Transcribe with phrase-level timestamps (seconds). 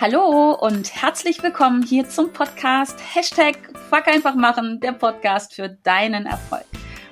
[0.00, 3.56] Hallo und herzlich willkommen hier zum Podcast Hashtag
[3.90, 6.64] Fuck einfach machen, der Podcast für deinen Erfolg.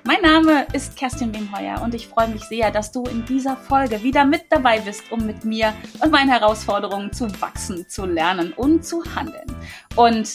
[0.04, 4.02] Mein Name ist Kerstin Wemheuer und ich freue mich sehr, dass du in dieser Folge
[4.02, 8.86] wieder mit dabei bist, um mit mir und meinen Herausforderungen zu wachsen, zu lernen und
[8.86, 9.55] zu handeln.
[9.95, 10.32] Und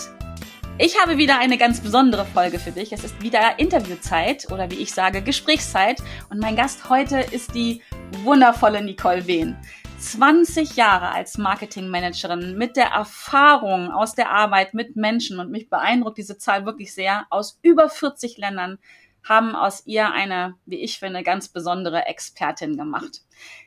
[0.78, 2.93] ich habe wieder eine ganz besondere Folge für dich.
[2.93, 6.04] Es ist wieder Interviewzeit oder wie ich sage, Gesprächszeit.
[6.29, 7.82] Und mein Gast heute ist die
[8.24, 9.57] wundervolle Nicole Wehn.
[10.12, 16.18] 20 Jahre als Marketingmanagerin mit der Erfahrung aus der Arbeit mit Menschen und mich beeindruckt
[16.18, 18.80] diese Zahl wirklich sehr aus über 40 Ländern
[19.24, 23.21] haben aus ihr eine, wie ich finde, ganz besondere Expertin gemacht.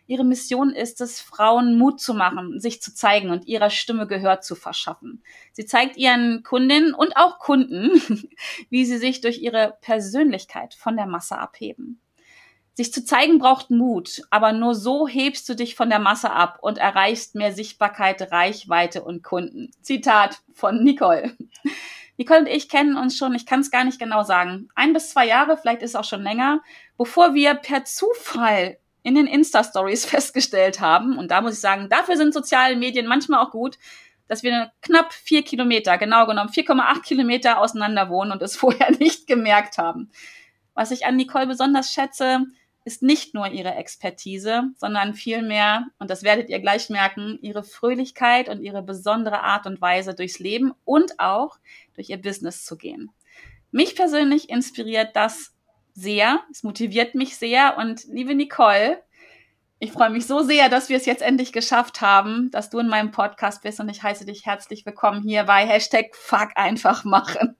[0.06, 4.42] Ihre Mission ist es, Frauen Mut zu machen, sich zu zeigen und ihrer Stimme Gehör
[4.42, 5.22] zu verschaffen.
[5.52, 8.28] Sie zeigt ihren Kundinnen und auch Kunden,
[8.68, 12.02] wie sie sich durch ihre Persönlichkeit von der Masse abheben.
[12.76, 16.58] Sich zu zeigen braucht Mut, aber nur so hebst du dich von der Masse ab
[16.60, 19.70] und erreichst mehr Sichtbarkeit, Reichweite und Kunden.
[19.80, 21.34] Zitat von Nicole.
[22.18, 25.08] Nicole und ich kennen uns schon, ich kann es gar nicht genau sagen, ein bis
[25.08, 26.60] zwei Jahre, vielleicht ist es auch schon länger,
[26.98, 32.18] bevor wir per Zufall in den Insta-Stories festgestellt haben, und da muss ich sagen, dafür
[32.18, 33.78] sind soziale Medien manchmal auch gut,
[34.28, 39.26] dass wir knapp vier Kilometer, genau genommen 4,8 Kilometer auseinander wohnen und es vorher nicht
[39.26, 40.10] gemerkt haben.
[40.74, 42.44] Was ich an Nicole besonders schätze,
[42.86, 48.48] ist nicht nur ihre Expertise, sondern vielmehr, und das werdet ihr gleich merken, ihre Fröhlichkeit
[48.48, 51.58] und ihre besondere Art und Weise durchs Leben und auch
[51.94, 53.10] durch ihr Business zu gehen.
[53.72, 55.52] Mich persönlich inspiriert das
[55.94, 59.02] sehr, es motiviert mich sehr und liebe Nicole,
[59.80, 62.86] ich freue mich so sehr, dass wir es jetzt endlich geschafft haben, dass du in
[62.86, 67.56] meinem Podcast bist und ich heiße dich herzlich willkommen hier bei Hashtag Fuck einfach machen.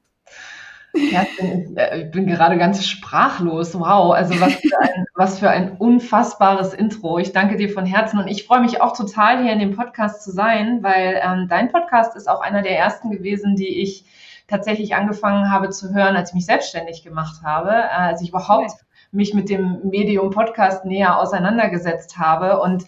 [0.96, 1.12] Ich,
[1.76, 3.78] äh, bin gerade ganz sprachlos.
[3.78, 7.18] Wow, also was für, ein, was für ein unfassbares Intro.
[7.18, 10.24] Ich danke dir von Herzen und ich freue mich auch total, hier in dem Podcast
[10.24, 14.04] zu sein, weil ähm, dein Podcast ist auch einer der ersten gewesen, die ich
[14.48, 18.72] tatsächlich angefangen habe zu hören, als ich mich selbstständig gemacht habe, äh, als ich überhaupt
[19.12, 22.84] mich mit dem Medium Podcast näher auseinandergesetzt habe und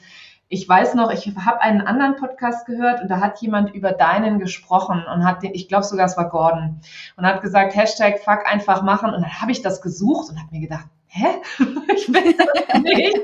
[0.50, 4.38] ich weiß noch, ich habe einen anderen Podcast gehört und da hat jemand über deinen
[4.38, 6.80] gesprochen und hat den, ich glaube sogar es war Gordon,
[7.16, 9.12] und hat gesagt, Hashtag fuck einfach machen.
[9.12, 11.26] Und dann habe ich das gesucht und habe mir gedacht, hä?
[11.94, 13.18] ich will das nicht.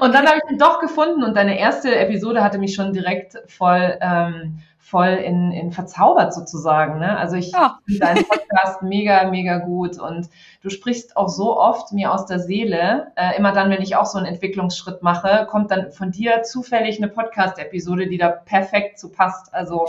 [0.00, 3.38] Und dann habe ich ihn doch gefunden und deine erste Episode hatte mich schon direkt
[3.46, 7.00] voll ähm, voll in, in verzaubert sozusagen.
[7.00, 7.18] Ne?
[7.18, 7.80] Also ich ja.
[7.86, 10.28] finde deinen Podcast mega, mega gut und
[10.62, 13.08] du sprichst auch so oft mir aus der Seele.
[13.16, 16.98] Äh, immer dann, wenn ich auch so einen Entwicklungsschritt mache, kommt dann von dir zufällig
[16.98, 19.52] eine Podcast-Episode, die da perfekt zu passt.
[19.52, 19.86] Also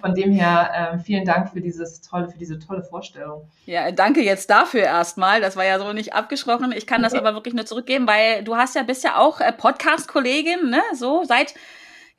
[0.00, 3.48] von dem her äh, vielen Dank für dieses tolle, für diese tolle Vorstellung.
[3.66, 5.40] Ja, danke jetzt dafür erstmal.
[5.40, 6.70] Das war ja so nicht abgesprochen.
[6.70, 9.50] Ich kann das aber wirklich nur zurückgeben, weil du hast ja bist ja auch äh,
[9.50, 10.82] Podcast-Kollegin, ne?
[10.94, 11.54] So seit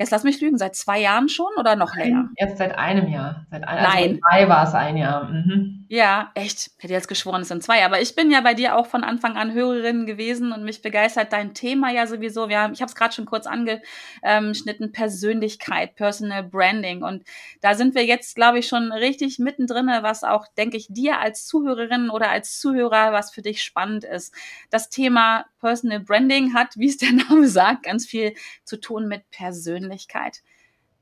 [0.02, 2.30] Jetzt lass mich lügen, seit zwei Jahren schon oder noch länger?
[2.36, 3.46] Jetzt seit einem Jahr.
[3.52, 4.20] Seit ein, also Nein.
[4.24, 5.26] Also war es ein Jahr.
[5.26, 5.81] Mhm.
[5.94, 6.72] Ja, echt.
[6.78, 7.84] Hätte jetzt geschworen, es sind zwei.
[7.84, 11.34] Aber ich bin ja bei dir auch von Anfang an Hörerin gewesen und mich begeistert
[11.34, 12.48] dein Thema ja sowieso.
[12.48, 17.04] Wir haben, ich habe es gerade schon kurz angeschnitten, Persönlichkeit, Personal Branding.
[17.04, 17.26] Und
[17.60, 21.46] da sind wir jetzt, glaube ich, schon richtig mittendrin, was auch, denke ich, dir als
[21.46, 24.34] Zuhörerin oder als Zuhörer, was für dich spannend ist.
[24.70, 29.30] Das Thema Personal Branding hat, wie es der Name sagt, ganz viel zu tun mit
[29.30, 30.42] Persönlichkeit.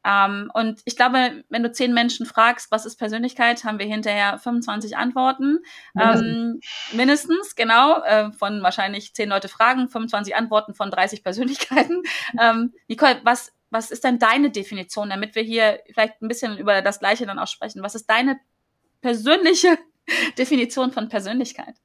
[0.06, 4.38] Ähm, und ich glaube, wenn du zehn Menschen fragst, was ist Persönlichkeit, haben wir hinterher
[4.40, 5.60] 25 Antworten.
[5.94, 6.60] Mindestens, ähm,
[6.98, 8.02] mindestens genau.
[8.04, 12.04] Äh, von wahrscheinlich zehn Leute fragen, 25 Antworten von 30 Persönlichkeiten.
[12.40, 16.82] ähm, Nicole, was, was ist denn deine Definition, damit wir hier vielleicht ein bisschen über
[16.82, 17.84] das Gleiche dann auch sprechen?
[17.84, 18.40] Was ist deine
[19.02, 19.78] persönliche
[20.38, 21.76] Definition von Persönlichkeit?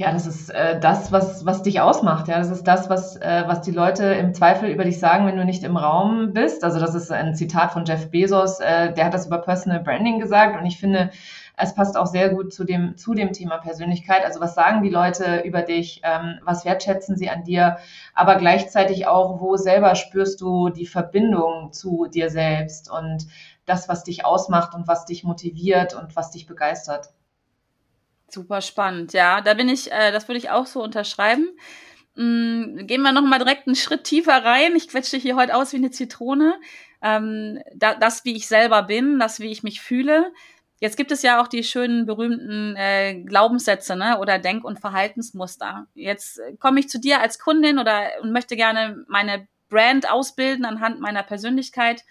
[0.00, 2.26] Ja, das ist äh, das, was, was dich ausmacht.
[2.26, 5.36] Ja, das ist das, was, äh, was die Leute im Zweifel über dich sagen, wenn
[5.36, 6.64] du nicht im Raum bist.
[6.64, 8.60] Also das ist ein Zitat von Jeff Bezos.
[8.60, 11.10] Äh, der hat das über Personal Branding gesagt und ich finde,
[11.54, 14.24] es passt auch sehr gut zu dem, zu dem Thema Persönlichkeit.
[14.24, 16.00] Also was sagen die Leute über dich?
[16.02, 17.76] Ähm, was wertschätzen sie an dir?
[18.14, 23.26] Aber gleichzeitig auch, wo selber spürst du die Verbindung zu dir selbst und
[23.66, 27.10] das, was dich ausmacht und was dich motiviert und was dich begeistert.
[28.32, 29.40] Super spannend, ja.
[29.40, 31.48] Da bin ich, äh, das würde ich auch so unterschreiben.
[32.14, 34.76] Mm, gehen wir nochmal direkt einen Schritt tiefer rein.
[34.76, 36.54] Ich quetsche hier heute aus wie eine Zitrone.
[37.02, 40.32] Ähm, da, das, wie ich selber bin, das, wie ich mich fühle.
[40.80, 44.18] Jetzt gibt es ja auch die schönen berühmten äh, Glaubenssätze ne?
[44.18, 45.86] oder Denk- und Verhaltensmuster.
[45.94, 51.00] Jetzt komme ich zu dir als Kundin oder und möchte gerne meine Brand ausbilden anhand
[51.00, 52.04] meiner Persönlichkeit.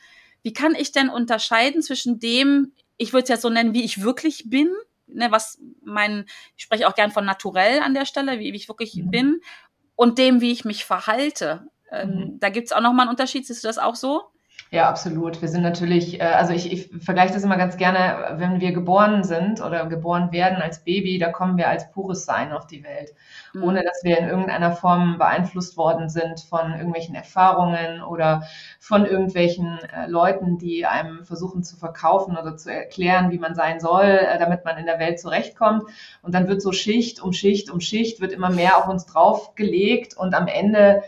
[0.44, 4.04] Wie kann ich denn unterscheiden zwischen dem, ich würde es jetzt so nennen, wie ich
[4.04, 4.72] wirklich bin,
[5.14, 6.26] ne, was mein,
[6.56, 9.12] ich spreche auch gern von naturell an der Stelle, wie, wie ich wirklich mhm.
[9.12, 9.42] bin,
[9.96, 11.68] und dem, wie ich mich verhalte.
[11.92, 12.40] Ähm, mhm.
[12.40, 14.24] Da gibt's auch nochmal einen Unterschied, siehst du das auch so?
[14.72, 15.42] Ja, absolut.
[15.42, 19.24] Wir sind natürlich, äh, also ich, ich vergleiche das immer ganz gerne, wenn wir geboren
[19.24, 23.14] sind oder geboren werden als Baby, da kommen wir als pures Sein auf die Welt,
[23.54, 23.64] mhm.
[23.64, 28.44] ohne dass wir in irgendeiner Form beeinflusst worden sind von irgendwelchen Erfahrungen oder
[28.80, 33.80] von irgendwelchen äh, Leuten, die einem versuchen zu verkaufen oder zu erklären, wie man sein
[33.80, 35.84] soll, äh, damit man in der Welt zurechtkommt.
[36.22, 40.16] Und dann wird so Schicht um Schicht um Schicht, wird immer mehr auf uns draufgelegt
[40.16, 41.02] und am Ende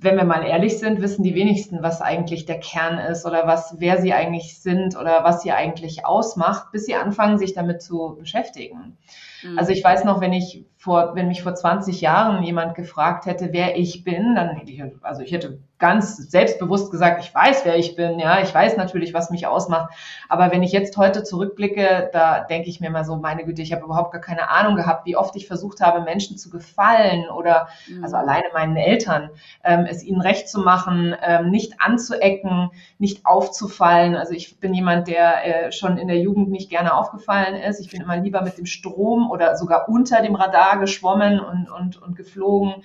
[0.00, 3.76] wenn wir mal ehrlich sind, wissen die wenigsten, was eigentlich der Kern ist oder was,
[3.78, 8.16] wer sie eigentlich sind oder was sie eigentlich ausmacht, bis sie anfangen, sich damit zu
[8.18, 8.96] beschäftigen.
[9.42, 9.58] Mhm.
[9.58, 13.48] Also ich weiß noch, wenn ich vor, wenn mich vor 20 Jahren jemand gefragt hätte,
[13.52, 17.76] wer ich bin, dann hätte ich, also ich hätte ganz selbstbewusst gesagt, ich weiß, wer
[17.76, 19.94] ich bin, ja, ich weiß natürlich, was mich ausmacht.
[20.28, 23.72] Aber wenn ich jetzt heute zurückblicke, da denke ich mir mal so, meine Güte, ich
[23.72, 27.68] habe überhaupt gar keine Ahnung gehabt, wie oft ich versucht habe, Menschen zu gefallen oder,
[27.88, 28.02] mhm.
[28.02, 29.30] also alleine meinen Eltern,
[29.62, 34.16] ähm, es ihnen recht zu machen, ähm, nicht anzuecken, nicht aufzufallen.
[34.16, 37.80] Also ich bin jemand, der äh, schon in der Jugend nicht gerne aufgefallen ist.
[37.80, 42.02] Ich bin immer lieber mit dem Strom oder sogar unter dem Radar geschwommen und, und,
[42.02, 42.82] und geflogen.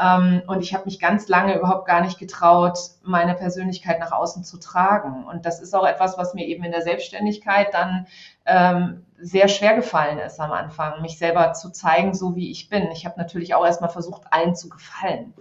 [0.00, 4.44] Ähm, und ich habe mich ganz lange überhaupt gar nicht getraut, meine Persönlichkeit nach außen
[4.44, 5.24] zu tragen.
[5.24, 8.06] Und das ist auch etwas, was mir eben in der Selbstständigkeit dann
[8.46, 12.90] ähm, sehr schwer gefallen ist am Anfang, mich selber zu zeigen, so wie ich bin.
[12.92, 15.34] Ich habe natürlich auch erstmal versucht, allen zu gefallen.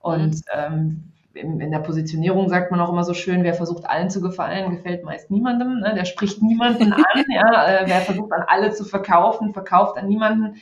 [0.00, 0.42] Und mhm.
[0.52, 4.20] ähm, in, in, der Positionierung sagt man auch immer so schön, wer versucht allen zu
[4.20, 5.80] gefallen, gefällt meist niemandem.
[5.80, 5.94] Ne?
[5.94, 7.02] Der spricht niemanden an.
[7.28, 7.66] ja?
[7.66, 10.56] Äh, wer versucht an alle zu verkaufen, verkauft an niemanden.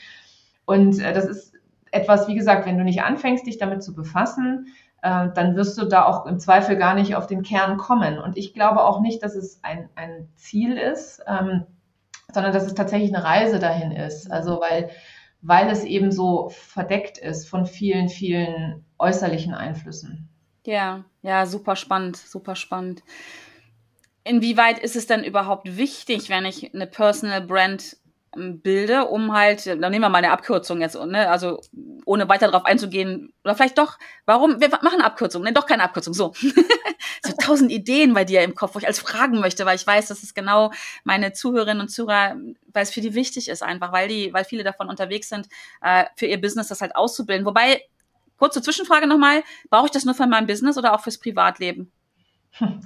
[0.65, 1.54] Und äh, das ist
[1.95, 4.67] etwas, wie gesagt, wenn du nicht anfängst, dich damit zu befassen,
[5.03, 8.19] äh, dann wirst du da auch im Zweifel gar nicht auf den Kern kommen.
[8.19, 11.67] Und ich glaube auch nicht, dass es ein, ein Ziel ist, ähm,
[12.33, 14.31] sondern dass es tatsächlich eine Reise dahin ist.
[14.31, 14.91] Also weil,
[15.43, 20.29] weil es eben so verdeckt ist von vielen, vielen äußerlichen Einflüssen.
[20.65, 23.03] Ja, ja, super spannend, super spannend.
[24.25, 27.99] Inwieweit ist es denn überhaupt wichtig, wenn ich eine Personal Brand
[28.37, 31.29] bilde, um halt, dann nehmen wir mal eine Abkürzung jetzt, ne?
[31.31, 31.61] also
[32.05, 36.15] ohne weiter darauf einzugehen, oder vielleicht doch, warum, wir machen Abkürzung, ne, doch keine Abkürzung,
[36.15, 36.33] so.
[37.25, 40.09] so tausend Ideen bei dir im Kopf, wo ich als fragen möchte, weil ich weiß,
[40.09, 40.73] dass es genau
[41.05, 42.37] meine Zuhörerinnen und Zuhörer,
[42.73, 45.49] weil es für die wichtig ist einfach, weil die, weil viele davon unterwegs sind,
[45.81, 47.47] äh, für ihr Business das halt auszubilden.
[47.47, 47.83] Wobei,
[48.39, 51.93] kurze Zwischenfrage nochmal, brauche ich das nur für mein Business oder auch fürs Privatleben?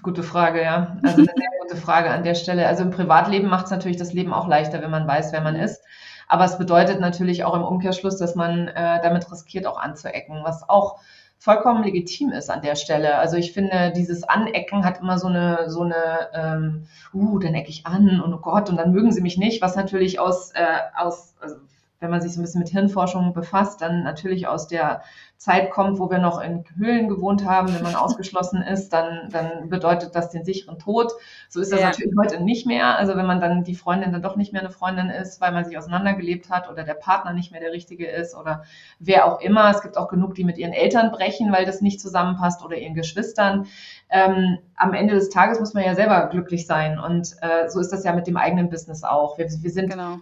[0.03, 0.97] Gute Frage, ja.
[1.03, 2.67] Also eine sehr gute Frage an der Stelle.
[2.67, 5.57] Also im Privatleben macht es natürlich das Leben auch leichter, wenn man weiß, wer man
[5.57, 5.83] ist.
[6.27, 10.69] Aber es bedeutet natürlich auch im Umkehrschluss, dass man äh, damit riskiert, auch anzuecken, was
[10.69, 11.01] auch
[11.39, 13.17] vollkommen legitim ist an der Stelle.
[13.17, 17.71] Also ich finde, dieses Anecken hat immer so eine, so eine, ähm, uh, dann ecke
[17.71, 20.65] ich an und oh Gott, und dann mögen sie mich nicht, was natürlich aus, äh,
[20.97, 21.57] aus also
[22.01, 25.03] wenn man sich so ein bisschen mit Hirnforschung befasst, dann natürlich aus der
[25.37, 27.73] Zeit kommt, wo wir noch in Höhlen gewohnt haben.
[27.75, 31.13] Wenn man ausgeschlossen ist, dann, dann bedeutet das den sicheren Tod.
[31.49, 31.87] So ist das ja.
[31.87, 32.97] natürlich heute nicht mehr.
[32.99, 35.65] Also wenn man dann die Freundin dann doch nicht mehr eine Freundin ist, weil man
[35.65, 38.65] sich auseinandergelebt hat oder der Partner nicht mehr der richtige ist oder
[38.99, 39.71] wer auch immer.
[39.71, 42.95] Es gibt auch genug, die mit ihren Eltern brechen, weil das nicht zusammenpasst oder ihren
[42.95, 43.67] Geschwistern.
[44.11, 46.99] Ähm, am Ende des Tages muss man ja selber glücklich sein.
[46.99, 49.39] Und äh, so ist das ja mit dem eigenen Business auch.
[49.39, 50.19] Wir, wir sind genau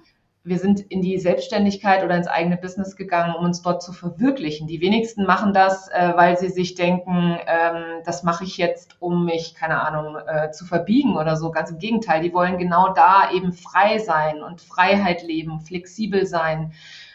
[0.47, 4.69] wir sind in die Selbstständigkeit oder ins eigene Business gegangen, um uns dort zu verwirklichen.
[4.69, 9.25] Die wenigsten machen das, äh, weil sie sich denken, ähm, das mache ich jetzt, um
[9.25, 11.51] mich, keine Ahnung, äh, zu verbiegen oder so.
[11.51, 16.73] Ganz im Gegenteil, die wollen genau da eben frei sein und Freiheit leben, flexibel sein,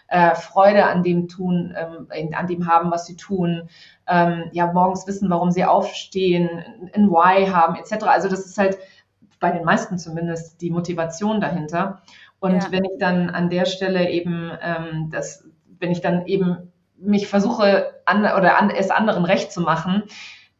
[0.09, 3.69] äh, Freude an dem tun, ähm, an dem haben, was sie tun.
[4.07, 6.49] Ähm, ja, morgens wissen, warum sie aufstehen,
[6.93, 8.03] ein Why haben, etc.
[8.07, 8.77] Also das ist halt
[9.39, 12.01] bei den meisten zumindest die Motivation dahinter.
[12.41, 12.71] Und ja.
[12.71, 15.47] wenn ich dann an der Stelle eben ähm, das,
[15.79, 20.03] wenn ich dann eben mich versuche an, oder an, es anderen recht zu machen,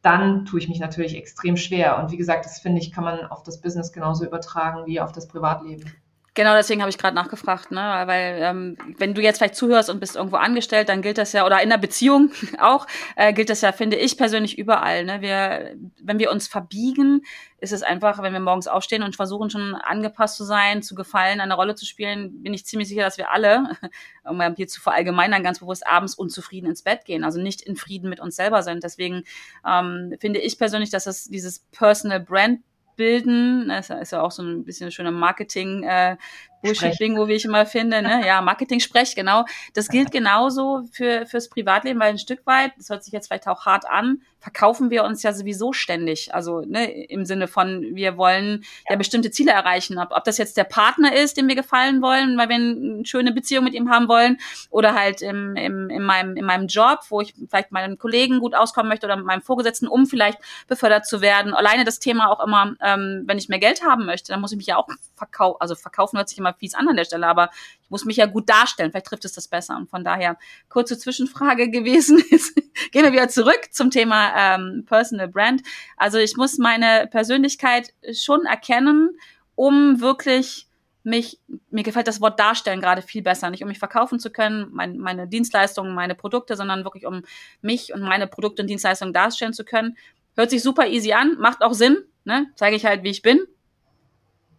[0.04, 1.98] dann tue ich mich natürlich extrem schwer.
[1.98, 5.12] Und wie gesagt, das finde ich, kann man auf das Business genauso übertragen wie auf
[5.12, 5.92] das Privatleben.
[6.34, 8.04] Genau, deswegen habe ich gerade nachgefragt, ne?
[8.06, 11.46] Weil ähm, wenn du jetzt vielleicht zuhörst und bist irgendwo angestellt, dann gilt das ja,
[11.46, 15.04] oder in der Beziehung auch, äh, gilt das ja, finde ich persönlich überall.
[15.04, 15.20] Ne?
[15.20, 17.24] Wir, wenn wir uns verbiegen,
[17.60, 21.42] ist es einfach, wenn wir morgens aufstehen und versuchen schon angepasst zu sein, zu gefallen,
[21.42, 23.78] eine Rolle zu spielen, bin ich ziemlich sicher, dass wir alle,
[24.24, 28.10] um hier zu verallgemeinern, ganz bewusst abends unzufrieden ins Bett gehen, also nicht in Frieden
[28.10, 28.86] mit uns selber sind.
[28.86, 29.24] Deswegen
[29.68, 32.62] ähm, finde ich persönlich, dass es dieses Personal Brand
[33.02, 33.68] bilden.
[33.68, 35.82] Das ist ja auch so ein bisschen schöner Marketing.
[35.82, 36.18] Äh,
[36.62, 38.22] Bullshit-Bingo, wie ich immer finde, ne?
[38.28, 39.46] Ja, Marketing-Sprech, genau.
[39.74, 43.48] Das gilt genauso für, fürs Privatleben, weil ein Stück weit, das hört sich jetzt vielleicht
[43.48, 46.34] auch hart an, verkaufen wir uns ja sowieso ständig.
[46.34, 50.00] Also ne, im Sinne von, wir wollen ja, bestimmte Ziele erreichen.
[50.00, 53.32] Ob, ob das jetzt der Partner ist, dem wir gefallen wollen, weil wir eine schöne
[53.32, 54.40] Beziehung mit ihm haben wollen,
[54.72, 58.56] oder halt im, im, in, meinem, in meinem Job, wo ich vielleicht meinen Kollegen gut
[58.56, 61.54] auskommen möchte oder mit meinem Vorgesetzten, um vielleicht befördert zu werden.
[61.54, 64.58] Alleine das Thema auch immer, ähm, wenn ich mehr Geld haben möchte, dann muss ich
[64.58, 65.58] mich ja auch verkaufen.
[65.60, 67.52] Also verkaufen hört sich immer fies an an der Stelle, aber
[67.92, 68.92] muss mich ja gut darstellen.
[68.92, 69.78] Vielleicht trifft es das besser.
[69.78, 70.38] Und von daher
[70.70, 72.24] kurze Zwischenfrage gewesen.
[72.32, 72.56] Jetzt
[72.92, 75.62] gehen wir wieder zurück zum Thema ähm, Personal Brand.
[75.98, 79.12] Also ich muss meine Persönlichkeit schon erkennen,
[79.56, 80.68] um wirklich
[81.04, 84.68] mich, mir gefällt das Wort darstellen gerade viel besser, nicht um mich verkaufen zu können,
[84.72, 87.24] mein, meine Dienstleistungen, meine Produkte, sondern wirklich um
[87.62, 89.98] mich und meine Produkte und Dienstleistungen darstellen zu können.
[90.36, 92.48] Hört sich super easy an, macht auch Sinn, ne?
[92.56, 93.40] Zeige ich halt, wie ich bin.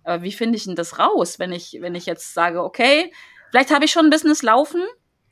[0.05, 3.13] Aber wie finde ich denn das raus, wenn ich, wenn ich jetzt sage, okay,
[3.51, 4.83] vielleicht habe ich schon ein Business laufen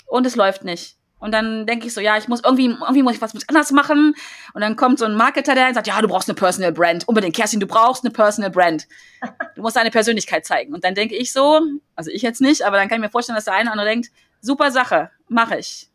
[0.07, 0.97] und es läuft nicht.
[1.21, 4.15] Und dann denke ich so, ja, ich muss irgendwie, irgendwie muss ich was anders machen.
[4.55, 7.07] Und dann kommt so ein Marketer, der sagt, ja, du brauchst eine Personal Brand.
[7.07, 8.89] Unbedingt, Kerstin, du brauchst eine Personal Brand.
[9.55, 10.73] Du musst deine Persönlichkeit zeigen.
[10.73, 11.61] Und dann denke ich so,
[11.95, 13.89] also ich jetzt nicht, aber dann kann ich mir vorstellen, dass der eine oder andere
[13.89, 14.11] denkt,
[14.41, 15.91] super Sache, mache ich.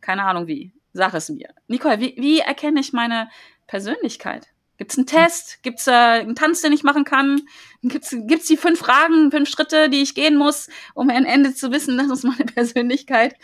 [0.00, 0.72] Keine Ahnung wie.
[0.92, 1.50] Sag es mir.
[1.68, 3.28] Nicole, wie, wie erkenne ich meine
[3.68, 4.48] Persönlichkeit?
[4.76, 5.62] Gibt's einen Test?
[5.62, 7.42] Gibt's äh, einen Tanz, den ich machen kann?
[7.82, 11.70] Gibt's gibt's die fünf Fragen, fünf Schritte, die ich gehen muss, um am Ende zu
[11.70, 13.36] wissen, das ist meine Persönlichkeit?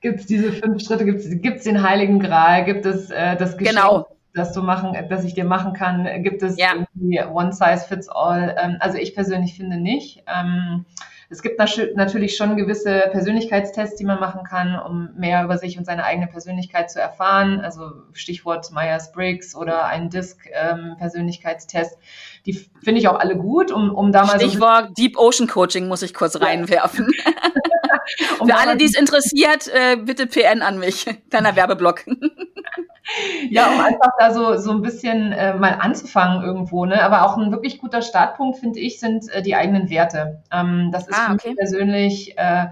[0.00, 1.04] gibt's diese fünf Schritte?
[1.04, 2.64] Gibt's gibt's den Heiligen Gral?
[2.64, 4.08] Gibt es äh, das Geschenk, genau.
[4.34, 6.22] das du machen, das ich dir machen kann?
[6.24, 6.74] Gibt es ja.
[6.74, 8.56] irgendwie One Size Fits All?
[8.60, 10.24] Ähm, also ich persönlich finde nicht.
[10.26, 10.84] Ähm,
[11.30, 15.84] es gibt natürlich schon gewisse Persönlichkeitstests, die man machen kann, um mehr über sich und
[15.84, 17.60] seine eigene Persönlichkeit zu erfahren.
[17.60, 21.92] Also Stichwort Myers-Briggs oder ein DISC-Persönlichkeitstest.
[21.92, 21.98] Ähm,
[22.46, 25.86] die finde ich auch alle gut, um, um da mal Stichwort so Deep Ocean Coaching
[25.86, 27.08] muss ich kurz reinwerfen.
[28.38, 31.04] um Für alle, die es interessiert, äh, bitte PN an mich.
[31.30, 32.04] Kleiner Werbeblock.
[33.50, 36.84] ja, um einfach da so, so ein bisschen äh, mal anzufangen irgendwo.
[36.84, 37.02] Ne?
[37.02, 40.42] Aber auch ein wirklich guter Startpunkt, finde ich, sind äh, die eigenen Werte.
[40.52, 41.54] Ähm, das ist ah, okay.
[41.54, 42.66] persönlich äh,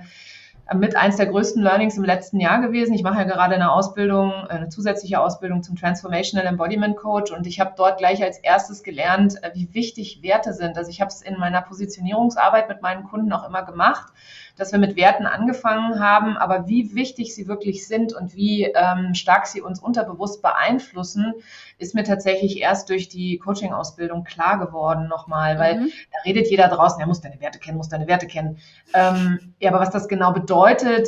[0.74, 2.92] mit eins der größten Learnings im letzten Jahr gewesen.
[2.92, 7.60] Ich mache ja gerade eine Ausbildung, eine zusätzliche Ausbildung zum Transformational Embodiment Coach und ich
[7.60, 10.76] habe dort gleich als erstes gelernt, äh, wie wichtig Werte sind.
[10.76, 14.12] Also ich habe es in meiner Positionierungsarbeit mit meinen Kunden auch immer gemacht
[14.56, 19.14] dass wir mit Werten angefangen haben, aber wie wichtig sie wirklich sind und wie ähm,
[19.14, 21.34] stark sie uns unterbewusst beeinflussen,
[21.78, 25.92] ist mir tatsächlich erst durch die Coaching-Ausbildung klar geworden nochmal, weil mhm.
[26.10, 28.58] da redet jeder draußen, er muss deine Werte kennen, muss deine Werte kennen.
[28.94, 30.55] Ähm, ja, aber was das genau bedeutet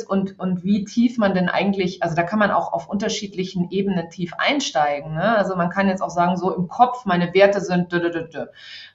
[0.07, 4.09] und, und wie tief man denn eigentlich, also da kann man auch auf unterschiedlichen Ebenen
[4.09, 5.13] tief einsteigen.
[5.13, 5.35] Ne?
[5.37, 8.27] Also man kann jetzt auch sagen, so im Kopf, meine Werte sind dö, dö, dö,
[8.27, 8.45] dö.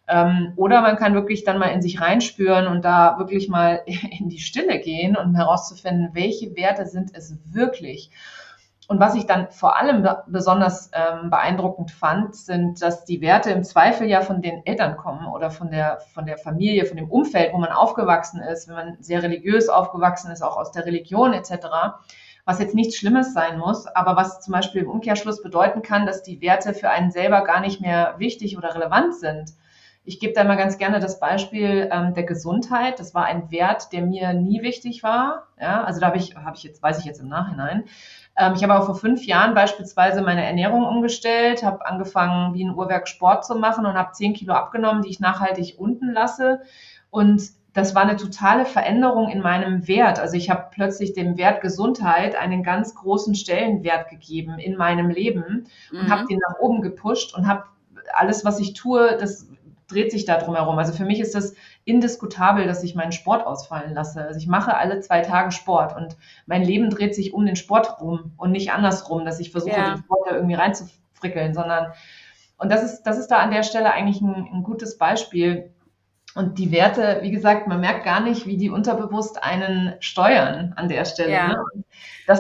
[0.07, 4.29] Ähm, oder man kann wirklich dann mal in sich reinspüren und da wirklich mal in
[4.29, 8.11] die Stille gehen, um herauszufinden, welche Werte sind es wirklich.
[8.87, 13.65] Und was ich dann vor allem besonders ähm, beeindruckend fand, sind, dass die Werte im
[13.65, 17.55] Zweifel ja von den Eltern kommen oder von der, von der Familie, von dem Umfeld,
[17.55, 21.67] wo man aufgewachsen ist, wenn man sehr religiös aufgewachsen ist, auch aus der Religion etc.,
[22.45, 26.23] was jetzt nichts Schlimmes sein muss, aber was zum Beispiel im Umkehrschluss bedeuten kann, dass
[26.23, 29.55] die Werte für einen selber gar nicht mehr wichtig oder relevant sind.
[30.07, 33.01] Ich gebe da mal ganz gerne das Beispiel ähm, der Gesundheit.
[33.01, 35.49] Das war ein Wert, der mir nie wichtig war.
[35.59, 37.85] Ja, also da habe ich, habe ich jetzt, weiß ich jetzt im Nachhinein.
[38.37, 42.75] Ähm, ich habe aber vor fünf Jahren beispielsweise meine Ernährung umgestellt, habe angefangen, wie ein
[42.75, 46.61] Uhrwerk Sport zu machen und habe zehn Kilo abgenommen, die ich nachhaltig unten lasse.
[47.11, 47.43] Und
[47.75, 50.21] das war eine totale Veränderung in meinem Wert.
[50.21, 55.67] Also ich habe plötzlich dem Wert Gesundheit einen ganz großen Stellenwert gegeben in meinem Leben
[55.93, 56.11] und mhm.
[56.11, 57.65] habe den nach oben gepusht und habe
[58.13, 59.49] alles, was ich tue, das
[59.89, 60.79] dreht sich da drum herum.
[60.79, 64.23] Also für mich ist das indiskutabel, dass ich meinen Sport ausfallen lasse.
[64.23, 68.01] Also ich mache alle zwei Tage Sport und mein Leben dreht sich um den Sport
[68.01, 69.95] rum und nicht andersrum, dass ich versuche, ja.
[69.95, 71.93] den Sport da irgendwie reinzufrickeln, sondern
[72.57, 75.71] und das ist, das ist da an der Stelle eigentlich ein, ein gutes Beispiel.
[76.35, 80.89] Und die Werte, wie gesagt, man merkt gar nicht, wie die unterbewusst einen steuern an
[80.89, 81.33] der Stelle.
[81.33, 81.49] Ja.
[81.49, 81.65] Ne?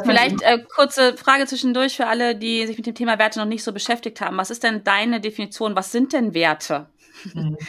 [0.02, 3.62] Vielleicht äh, kurze Frage zwischendurch für alle, die sich mit dem Thema Werte noch nicht
[3.62, 4.36] so beschäftigt haben.
[4.36, 5.76] Was ist denn deine Definition?
[5.76, 6.86] Was sind denn Werte?
[7.35, 7.56] Mhm.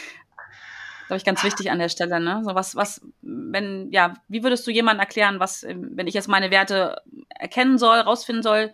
[1.06, 2.42] glaube ich, ganz wichtig an der Stelle, ne?
[2.44, 6.50] So was, was, wenn, ja, wie würdest du jemandem erklären, was, wenn ich jetzt meine
[6.50, 8.72] Werte erkennen soll, rausfinden soll,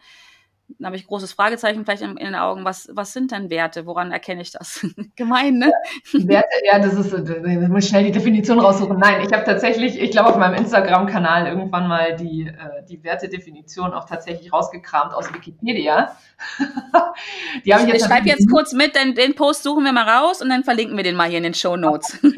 [0.79, 2.65] dann habe ich großes Fragezeichen vielleicht in, in, den Augen.
[2.65, 3.87] Was, was sind denn Werte?
[3.87, 4.87] Woran erkenne ich das?
[5.17, 5.73] Gemein, ne?
[6.13, 8.99] Werte, ja, das ist, ich muss schnell die Definition raussuchen.
[8.99, 13.93] Nein, ich habe tatsächlich, ich glaube, auf meinem Instagram-Kanal irgendwann mal die, äh, die Wertedefinition
[13.93, 16.17] auch tatsächlich rausgekramt aus Wikipedia.
[17.65, 20.49] die ich ich schreibe jetzt kurz mit, denn den Post suchen wir mal raus und
[20.49, 22.19] dann verlinken wir den mal hier in den Show Notes.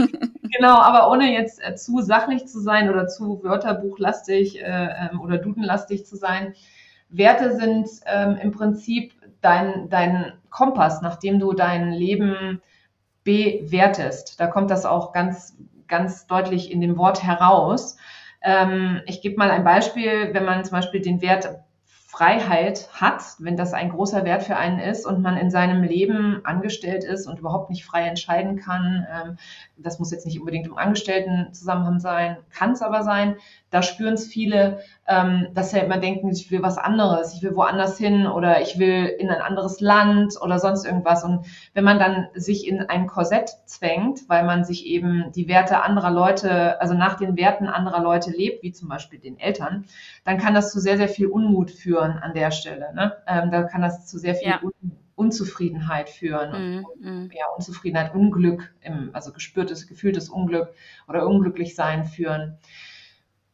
[0.56, 5.38] Genau, aber ohne jetzt äh, zu sachlich zu sein oder zu wörterbuchlastig äh, ähm, oder
[5.38, 6.54] dudenlastig zu sein.
[7.08, 12.60] Werte sind ähm, im Prinzip dein, dein Kompass, nachdem du dein Leben
[13.24, 14.38] bewertest.
[14.40, 15.56] Da kommt das auch ganz,
[15.88, 17.96] ganz deutlich in dem Wort heraus.
[18.42, 21.48] Ähm, ich gebe mal ein Beispiel, wenn man zum Beispiel den Wert
[22.14, 26.42] Freiheit hat, wenn das ein großer Wert für einen ist und man in seinem Leben
[26.44, 29.36] angestellt ist und überhaupt nicht frei entscheiden kann, ähm,
[29.76, 33.34] das muss jetzt nicht unbedingt im Angestelltenzusammenhang sein, kann es aber sein,
[33.74, 34.78] da spüren es viele,
[35.08, 38.78] ähm, dass sie immer denken, ich will was anderes, ich will woanders hin oder ich
[38.78, 41.24] will in ein anderes Land oder sonst irgendwas.
[41.24, 45.82] Und wenn man dann sich in ein Korsett zwängt, weil man sich eben die Werte
[45.82, 49.86] anderer Leute, also nach den Werten anderer Leute lebt, wie zum Beispiel den Eltern,
[50.22, 52.94] dann kann das zu sehr, sehr viel Unmut führen an der Stelle.
[52.94, 53.16] Ne?
[53.26, 54.60] Ähm, da kann das zu sehr viel ja.
[55.16, 56.76] Unzufriedenheit führen.
[56.76, 57.30] Mhm, und, mhm.
[57.34, 60.68] ja, Unzufriedenheit, Unglück, im, also gespürtes, gefühltes Unglück
[61.08, 62.58] oder unglücklich sein führen.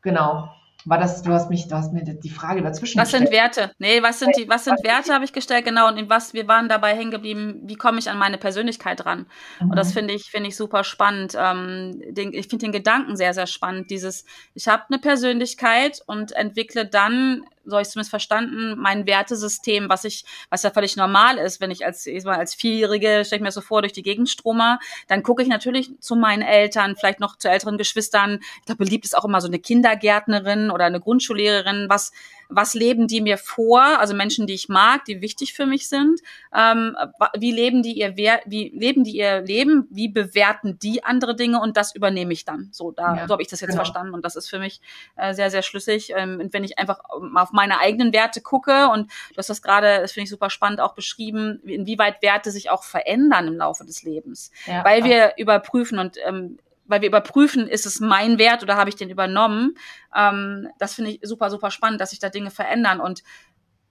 [0.03, 0.51] Genau.
[0.87, 3.29] War das, du hast mich, du hast mir die Frage dazwischen Was gestellt.
[3.29, 3.73] sind Werte?
[3.79, 5.89] Nee, was sind die, was sind Werte, habe ich gestellt, genau.
[5.89, 9.27] Und in was, wir waren dabei hängen geblieben, wie komme ich an meine Persönlichkeit ran?
[9.61, 9.71] Mhm.
[9.71, 9.99] Und das mhm.
[9.99, 11.37] finde ich, finde ich super spannend.
[11.39, 13.91] Ähm, den, ich finde den Gedanken sehr, sehr spannend.
[13.91, 19.89] Dieses, ich habe eine Persönlichkeit und entwickle dann so habe ich zumindest verstanden, mein Wertesystem,
[19.89, 23.39] was ich, was ja völlig normal ist, wenn ich als, ich mal als Vierjährige, stelle
[23.41, 26.97] ich mir so vor, durch die Gegend strome, dann gucke ich natürlich zu meinen Eltern,
[26.97, 28.41] vielleicht noch zu älteren Geschwistern.
[28.61, 32.13] Ich glaube, beliebt ist auch immer so eine Kindergärtnerin oder eine Grundschullehrerin, was,
[32.51, 36.21] was leben die mir vor, also Menschen, die ich mag, die wichtig für mich sind,
[36.55, 36.97] ähm,
[37.39, 41.77] wie leben die ihr wie leben die ihr Leben, wie bewerten die andere Dinge und
[41.77, 42.69] das übernehme ich dann.
[42.73, 43.85] So, da, ja, so habe ich das jetzt genau.
[43.85, 44.81] verstanden und das ist für mich
[45.17, 46.13] äh, sehr, sehr schlüssig.
[46.15, 47.01] Ähm, und wenn ich einfach
[47.35, 50.81] auf meine eigenen Werte gucke und du hast das gerade, das finde ich super spannend
[50.81, 55.99] auch beschrieben, inwieweit Werte sich auch verändern im Laufe des Lebens, ja, weil wir überprüfen
[55.99, 56.59] und ähm,
[56.91, 59.77] weil wir überprüfen, ist es mein Wert oder habe ich den übernommen.
[60.15, 63.01] Ähm, das finde ich super, super spannend, dass sich da Dinge verändern.
[63.01, 63.23] Und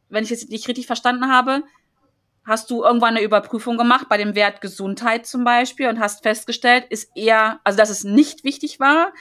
[0.09, 1.63] wenn ich es nicht richtig verstanden habe,
[2.43, 6.85] hast du irgendwann eine Überprüfung gemacht bei dem Wert Gesundheit zum Beispiel und hast festgestellt,
[6.89, 9.13] ist eher, also dass es nicht wichtig war,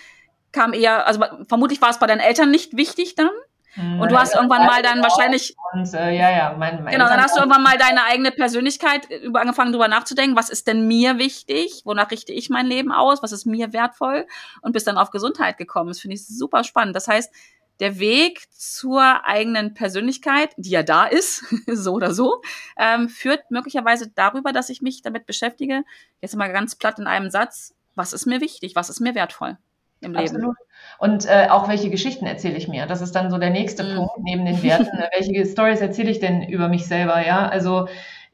[0.50, 3.30] kam eher, also vermutlich war es bei deinen Eltern nicht wichtig dann.
[3.78, 5.56] Hm, und du hast irgendwann mal dann wahrscheinlich.
[5.72, 9.08] Und äh, ja, ja, mein, mein Genau, dann hast du irgendwann mal deine eigene Persönlichkeit
[9.08, 11.82] über, angefangen, darüber nachzudenken, was ist denn mir wichtig?
[11.84, 13.22] Wonach richte ich mein Leben aus?
[13.22, 14.26] Was ist mir wertvoll?
[14.62, 15.88] Und bist dann auf Gesundheit gekommen.
[15.88, 16.96] Das finde ich super spannend.
[16.96, 17.32] Das heißt,
[17.78, 22.42] der Weg zur eigenen Persönlichkeit, die ja da ist, so oder so,
[22.76, 25.84] ähm, führt möglicherweise darüber, dass ich mich damit beschäftige,
[26.20, 29.56] jetzt mal ganz platt in einem Satz, was ist mir wichtig, was ist mir wertvoll
[30.00, 30.36] im Leben.
[30.36, 30.56] Absolut.
[30.98, 32.86] Und äh, auch welche Geschichten erzähle ich mir?
[32.86, 33.96] Das ist dann so der nächste mhm.
[33.96, 34.86] Punkt neben den Werten.
[35.16, 37.24] welche Stories erzähle ich denn über mich selber?
[37.24, 37.88] Ja, also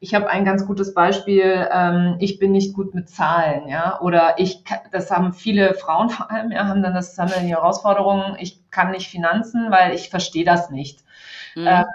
[0.05, 1.67] ich habe ein ganz gutes Beispiel.
[1.71, 6.29] Ähm, ich bin nicht gut mit Zahlen, ja, oder ich, das haben viele Frauen vor
[6.29, 8.37] allem, ja, haben dann das haben dann die Herausforderungen.
[8.39, 10.99] Ich kann nicht Finanzen, weil ich verstehe das nicht.
[11.55, 11.67] Mhm.
[11.67, 11.85] Ähm,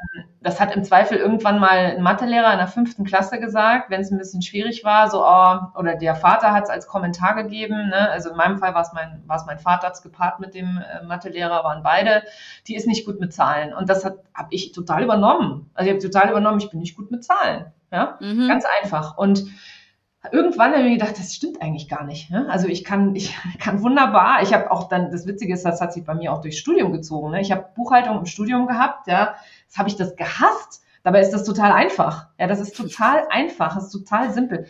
[0.41, 4.11] das hat im Zweifel irgendwann mal ein Mathelehrer in der fünften Klasse gesagt, wenn es
[4.11, 8.11] ein bisschen schwierig war, so, oh, oder der Vater hat es als Kommentar gegeben, ne?
[8.11, 11.05] also in meinem Fall war es mein, war es mein Vater gepaart mit dem äh,
[11.05, 12.25] Mathelehrer, waren beide,
[12.67, 13.73] die ist nicht gut mit Zahlen.
[13.73, 14.19] Und das habe
[14.51, 15.71] ich total übernommen.
[15.75, 17.67] Also ich habe total übernommen, ich bin nicht gut mit Zahlen.
[17.91, 18.49] Ja, mhm.
[18.49, 19.19] ganz einfach.
[19.19, 19.45] Und
[20.33, 22.31] irgendwann habe ich mir gedacht, das stimmt eigentlich gar nicht.
[22.31, 22.47] Ne?
[22.49, 25.93] Also ich kann, ich kann wunderbar, ich habe auch dann, das Witzige ist, das hat
[25.93, 27.31] sich bei mir auch durchs Studium gezogen.
[27.31, 27.41] Ne?
[27.41, 30.83] Ich habe Buchhaltung im Studium gehabt, ja, jetzt habe ich das gehasst.
[31.03, 32.29] Dabei ist das total einfach.
[32.39, 34.67] Ja, das ist total einfach, das ist total simpel.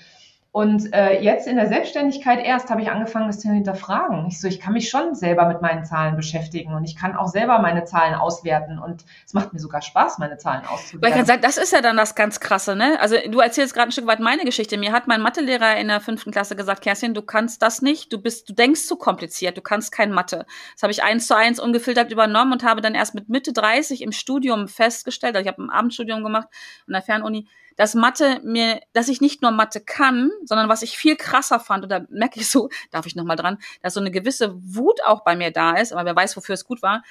[0.52, 4.26] Und äh, jetzt in der Selbstständigkeit erst habe ich angefangen, das zu hinterfragen.
[4.26, 7.28] Ich so, ich kann mich schon selber mit meinen Zahlen beschäftigen und ich kann auch
[7.28, 11.02] selber meine Zahlen auswerten und es macht mir sogar Spaß, meine Zahlen auszuwerten.
[11.02, 12.98] Weil ich kann sagen, das ist ja dann das ganz Krasse, ne?
[13.00, 14.76] Also du erzählst gerade ein Stück weit meine Geschichte.
[14.76, 18.20] Mir hat mein Mathelehrer in der fünften Klasse gesagt, Kerstin, du kannst das nicht, du
[18.20, 20.46] bist, du denkst zu kompliziert, du kannst kein Mathe.
[20.74, 24.02] Das habe ich eins zu eins ungefiltert übernommen und habe dann erst mit Mitte 30
[24.02, 26.48] im Studium festgestellt, also ich habe ein Abendstudium gemacht
[26.88, 27.46] an der Fernuni,
[27.80, 31.82] dass Mathe mir, dass ich nicht nur Mathe kann, sondern was ich viel krasser fand,
[31.82, 35.24] und da merke ich so, darf ich nochmal dran, dass so eine gewisse Wut auch
[35.24, 37.02] bei mir da ist, aber wer weiß, wofür es gut war,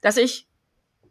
[0.00, 0.48] dass ich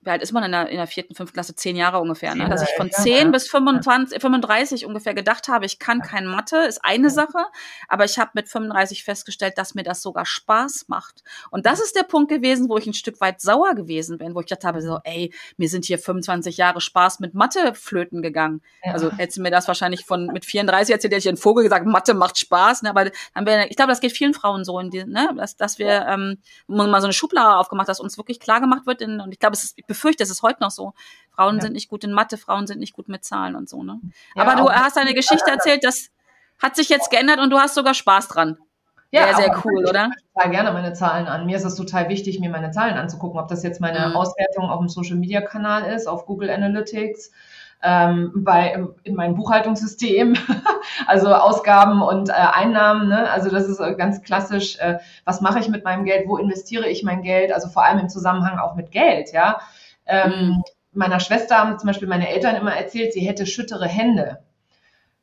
[0.07, 1.53] wie alt ist man in der, in der vierten, fünften Klasse?
[1.53, 2.47] Zehn Jahre ungefähr, ne?
[2.47, 6.79] Dass ich von zehn bis 25, 35 ungefähr gedacht habe, ich kann kein Mathe, ist
[6.83, 7.45] eine Sache,
[7.89, 11.23] aber ich habe mit 35 festgestellt, dass mir das sogar Spaß macht.
[11.51, 14.39] Und das ist der Punkt gewesen, wo ich ein Stück weit sauer gewesen bin, wo
[14.39, 18.61] ich gedacht habe, so, ey, mir sind hier 25 Jahre Spaß mit Mathe flöten gegangen.
[18.85, 18.93] Ja.
[18.93, 21.85] Also hättest du mir das wahrscheinlich von mit 34 erzählt, hätte ich einen Vogel gesagt,
[21.85, 22.91] Mathe macht Spaß, ne?
[22.91, 25.31] Aber haben wir, ich glaube, das geht vielen Frauen so, in die, ne?
[25.35, 29.01] dass, dass wir ähm, mal so eine Schublade aufgemacht, dass uns wirklich klar gemacht wird,
[29.01, 30.93] in, und ich glaube, es ist, befürchte, es ist heute noch so.
[31.31, 31.61] Frauen ja.
[31.61, 33.99] sind nicht gut in Mathe, Frauen sind nicht gut mit Zahlen und so, ne?
[34.35, 36.09] Ja, Aber du hast eine Geschichte erzählt, das
[36.61, 38.57] hat sich jetzt geändert und du hast sogar Spaß dran.
[39.11, 40.09] Ja, sehr, sehr cool, oder?
[40.15, 41.45] Ich total gerne meine Zahlen an.
[41.45, 44.15] Mir ist es total wichtig, mir meine Zahlen anzugucken, ob das jetzt meine mhm.
[44.15, 47.31] Auswertung auf dem Social Media Kanal ist, auf Google Analytics,
[47.83, 50.35] ähm, bei, in meinem Buchhaltungssystem,
[51.07, 53.07] also Ausgaben und äh, Einnahmen.
[53.07, 53.29] Ne?
[53.29, 57.03] Also das ist ganz klassisch, äh, was mache ich mit meinem Geld, wo investiere ich
[57.03, 59.59] mein Geld, also vor allem im Zusammenhang auch mit Geld, ja.
[60.07, 60.63] Ähm, mhm.
[60.93, 64.39] Meiner Schwester haben zum Beispiel meine Eltern immer erzählt, sie hätte schüttere Hände.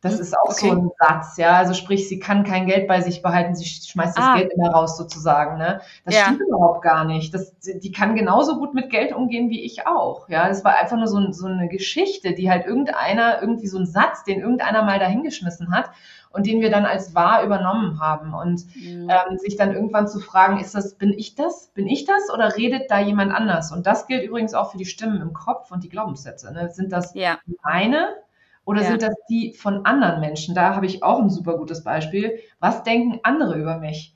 [0.04, 0.68] Das ist auch okay.
[0.68, 1.56] so ein Satz, ja.
[1.56, 4.36] Also sprich, sie kann kein Geld bei sich behalten, sie schmeißt das ah.
[4.36, 5.56] Geld immer raus sozusagen.
[5.56, 5.80] Ne?
[6.04, 6.24] Das ja.
[6.24, 7.32] stimmt überhaupt gar nicht.
[7.32, 10.28] Das, die kann genauso gut mit Geld umgehen wie ich auch.
[10.28, 13.86] Ja, das war einfach nur so, so eine Geschichte, die halt irgendeiner, irgendwie so ein
[13.86, 15.90] Satz, den irgendeiner mal dahingeschmissen hat
[16.28, 18.34] und den wir dann als wahr übernommen haben.
[18.34, 19.08] Und mhm.
[19.08, 21.68] ähm, sich dann irgendwann zu fragen, ist das, bin ich das?
[21.68, 23.72] Bin ich das oder redet da jemand anders?
[23.72, 26.52] Und das gilt übrigens auch für die Stimmen im Kopf und die Glaubenssätze.
[26.52, 26.68] Ne?
[26.70, 27.38] Sind das ja.
[27.62, 28.16] meine
[28.64, 28.88] oder ja.
[28.88, 30.55] sind das die von anderen Menschen?
[30.55, 32.38] Da habe ich auch ein super gutes Beispiel.
[32.61, 34.14] Was denken andere über mich?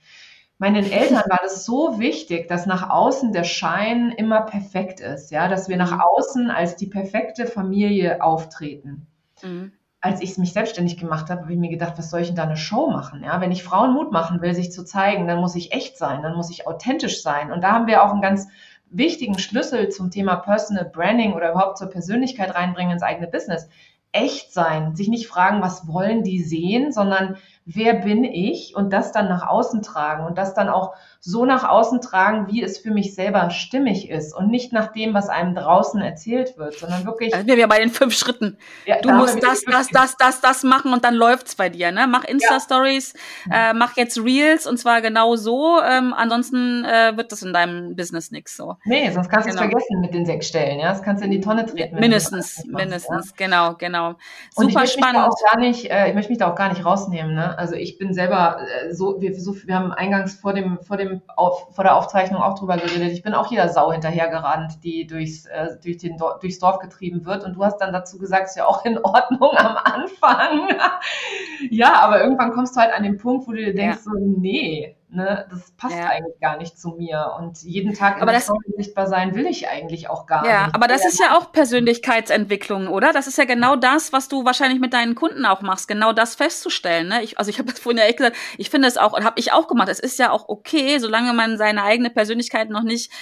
[0.60, 5.46] Meinen Eltern war das so wichtig, dass nach außen der Schein immer perfekt ist, ja,
[5.46, 6.00] dass wir nach mhm.
[6.00, 9.06] außen als die perfekte Familie auftreten.
[9.42, 9.72] Mhm.
[10.00, 12.42] Als ich mich selbstständig gemacht habe, habe ich mir gedacht, was soll ich denn da
[12.44, 13.22] eine Show machen?
[13.22, 16.22] Ja, wenn ich Frauen Mut machen will, sich zu zeigen, dann muss ich echt sein,
[16.22, 17.52] dann muss ich authentisch sein.
[17.52, 18.48] Und da haben wir auch einen ganz
[18.90, 23.68] wichtigen Schlüssel zum Thema Personal Branding oder überhaupt zur Persönlichkeit reinbringen ins eigene Business
[24.12, 27.36] echt sein, sich nicht fragen, was wollen die sehen, sondern
[27.70, 31.68] wer bin ich und das dann nach außen tragen und das dann auch so nach
[31.68, 35.54] außen tragen, wie es für mich selber stimmig ist und nicht nach dem, was einem
[35.54, 37.34] draußen erzählt wird, sondern wirklich.
[37.34, 38.56] Also wir bei den fünf Schritten.
[38.86, 41.92] Ja, du musst das, das, das, das, das machen und dann läuft's bei dir.
[41.92, 42.06] Ne?
[42.06, 43.12] Mach Insta-Stories,
[43.50, 43.70] ja.
[43.70, 45.78] äh, mach jetzt Reels und zwar genau so.
[45.82, 48.76] Ähm, ansonsten äh, wird das in deinem Business nix so.
[48.86, 49.64] Nee, sonst kannst du genau.
[49.64, 50.80] es vergessen mit den sechs Stellen.
[50.80, 52.00] Ja, das kannst du in die Tonne treten.
[52.00, 53.34] Mindestens, mindestens, ja?
[53.36, 54.14] genau, genau.
[54.56, 55.26] Super spannend.
[55.26, 57.34] Auch gar nicht, äh, ich möchte mich da auch gar nicht rausnehmen.
[57.34, 57.57] Ne?
[57.58, 61.22] Also ich bin selber äh, so, wir, so, wir haben eingangs vor dem, vor dem
[61.34, 63.12] auf, vor der Aufzeichnung auch drüber geredet.
[63.12, 67.44] Ich bin auch jeder Sau hinterhergerannt, die durchs, äh, durch den, durchs Dorf getrieben wird.
[67.44, 70.68] Und du hast dann dazu gesagt, ist ja auch in Ordnung am Anfang.
[71.70, 74.12] ja, aber irgendwann kommst du halt an den Punkt, wo du dir denkst, ja.
[74.12, 76.08] so, nee, ne, das passt ja.
[76.08, 77.34] eigentlich gar nicht zu mir.
[77.38, 80.74] Und jeden Tag aber das, sichtbar sein will ich eigentlich auch gar ja, nicht.
[80.74, 83.12] Aber das ist ja auch Persönlichkeitsentwicklung, oder?
[83.12, 86.34] Das ist ja genau das, was du wahrscheinlich mit deinen Kunden auch machst, genau das
[86.34, 87.08] festzustellen.
[87.08, 87.22] Ne?
[87.22, 89.38] Ich, also ich habe das vorhin ja echt gesagt, ich finde es auch, und habe
[89.38, 93.12] ich auch gemacht, es ist ja auch okay, solange man seine eigene Persönlichkeit noch nicht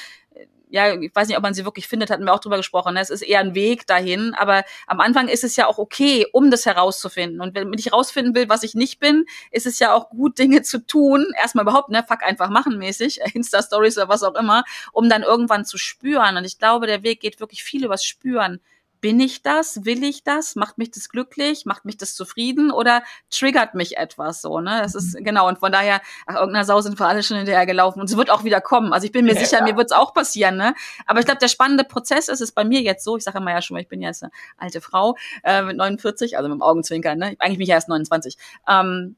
[0.69, 2.95] ja, ich weiß nicht, ob man sie wirklich findet, hatten wir auch drüber gesprochen.
[2.95, 3.01] Ne?
[3.01, 6.51] Es ist eher ein Weg dahin, aber am Anfang ist es ja auch okay, um
[6.51, 7.41] das herauszufinden.
[7.41, 10.63] Und wenn ich herausfinden will, was ich nicht bin, ist es ja auch gut, Dinge
[10.63, 11.27] zu tun.
[11.41, 15.65] Erstmal überhaupt, ne, fuck einfach machen mäßig, Insta-Stories oder was auch immer, um dann irgendwann
[15.65, 16.37] zu spüren.
[16.37, 18.61] Und ich glaube, der Weg geht wirklich viel übers Spüren
[19.01, 19.85] bin ich das?
[19.85, 20.57] Will ich das?
[20.57, 21.67] Macht mich das glücklich?
[21.67, 22.71] Macht mich das zufrieden?
[22.71, 24.81] Oder triggert mich etwas so, ne?
[24.83, 25.49] Das ist, genau.
[25.49, 28.01] Und von daher, ach, irgendeiner Sau sind wir alle schon hinterher gelaufen.
[28.01, 28.93] Und es wird auch wieder kommen.
[28.93, 29.65] Also ich bin mir ja, sicher, ja.
[29.65, 30.75] mir wird es auch passieren, ne?
[31.07, 33.17] Aber ich glaube, der spannende Prozess ist es bei mir jetzt so.
[33.17, 36.37] Ich sage immer ja schon mal, ich bin jetzt eine alte Frau, äh, mit 49,
[36.37, 37.37] also mit dem Augenzwinkern, ne?
[37.39, 38.37] Eigentlich bin ich erst 29.
[38.69, 39.17] Ähm,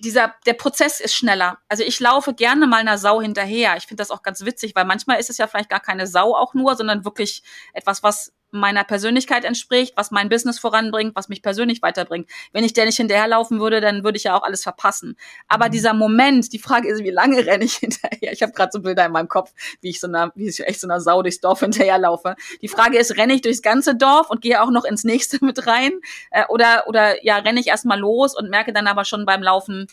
[0.00, 1.58] dieser, der Prozess ist schneller.
[1.68, 3.76] Also ich laufe gerne mal einer Sau hinterher.
[3.76, 6.34] Ich finde das auch ganz witzig, weil manchmal ist es ja vielleicht gar keine Sau
[6.34, 11.42] auch nur, sondern wirklich etwas, was meiner Persönlichkeit entspricht, was mein Business voranbringt, was mich
[11.42, 12.28] persönlich weiterbringt.
[12.52, 15.16] Wenn ich der nicht hinterherlaufen würde, dann würde ich ja auch alles verpassen.
[15.48, 15.72] Aber mhm.
[15.72, 18.32] dieser Moment, die Frage ist, wie lange renne ich hinterher?
[18.32, 20.80] Ich habe gerade so Bilder in meinem Kopf, wie ich so einer, wie ich echt
[20.80, 22.36] so einer Sau durchs Dorf hinterherlaufe.
[22.60, 25.66] Die Frage ist, renne ich durchs ganze Dorf und gehe auch noch ins nächste mit
[25.66, 25.92] rein?
[26.30, 29.86] Äh, oder, oder ja, renne ich erstmal los und merke dann aber schon beim Laufen,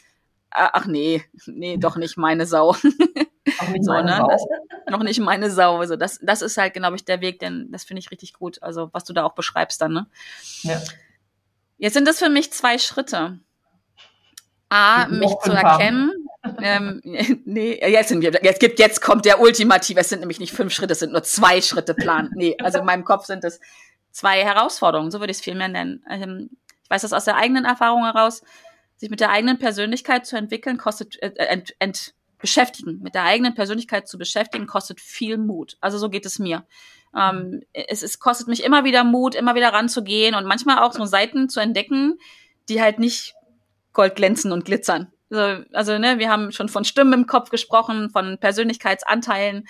[0.51, 2.75] ach nee, nee, doch nicht meine Sau.
[2.83, 2.97] Nicht
[3.83, 4.17] so, meine ne?
[4.17, 4.27] Sau.
[4.27, 4.45] Das,
[4.89, 5.77] noch nicht meine Sau.
[5.77, 8.61] Also das, das ist halt, glaube ich, der Weg, denn das finde ich richtig gut.
[8.61, 10.07] Also was du da auch beschreibst dann, ne?
[10.63, 10.81] Ja.
[11.77, 13.39] Jetzt sind das für mich zwei Schritte.
[14.69, 16.11] A, mich zu erkennen.
[16.61, 17.01] ähm,
[17.45, 20.73] nee, jetzt, sind wir, jetzt, gibt, jetzt kommt der ultimative, es sind nämlich nicht fünf
[20.73, 22.29] Schritte, es sind nur zwei Schritte Plan.
[22.35, 23.59] Nee, also in meinem Kopf sind es
[24.11, 26.03] zwei Herausforderungen, so würde ich es vielmehr nennen.
[26.09, 26.51] Ähm,
[26.83, 28.43] ich weiß das aus der eigenen Erfahrung heraus
[28.99, 33.53] sich mit der eigenen Persönlichkeit zu entwickeln, kostet äh, ent, ent, beschäftigen, mit der eigenen
[33.53, 35.77] Persönlichkeit zu beschäftigen, kostet viel Mut.
[35.81, 36.65] Also so geht es mir.
[37.15, 41.05] Ähm, es, es kostet mich immer wieder Mut, immer wieder ranzugehen und manchmal auch so
[41.05, 42.17] Seiten zu entdecken,
[42.69, 43.33] die halt nicht
[43.93, 45.11] gold glänzen und glitzern.
[45.29, 49.67] Also, also ne, wir haben schon von Stimmen im Kopf gesprochen, von Persönlichkeitsanteilen.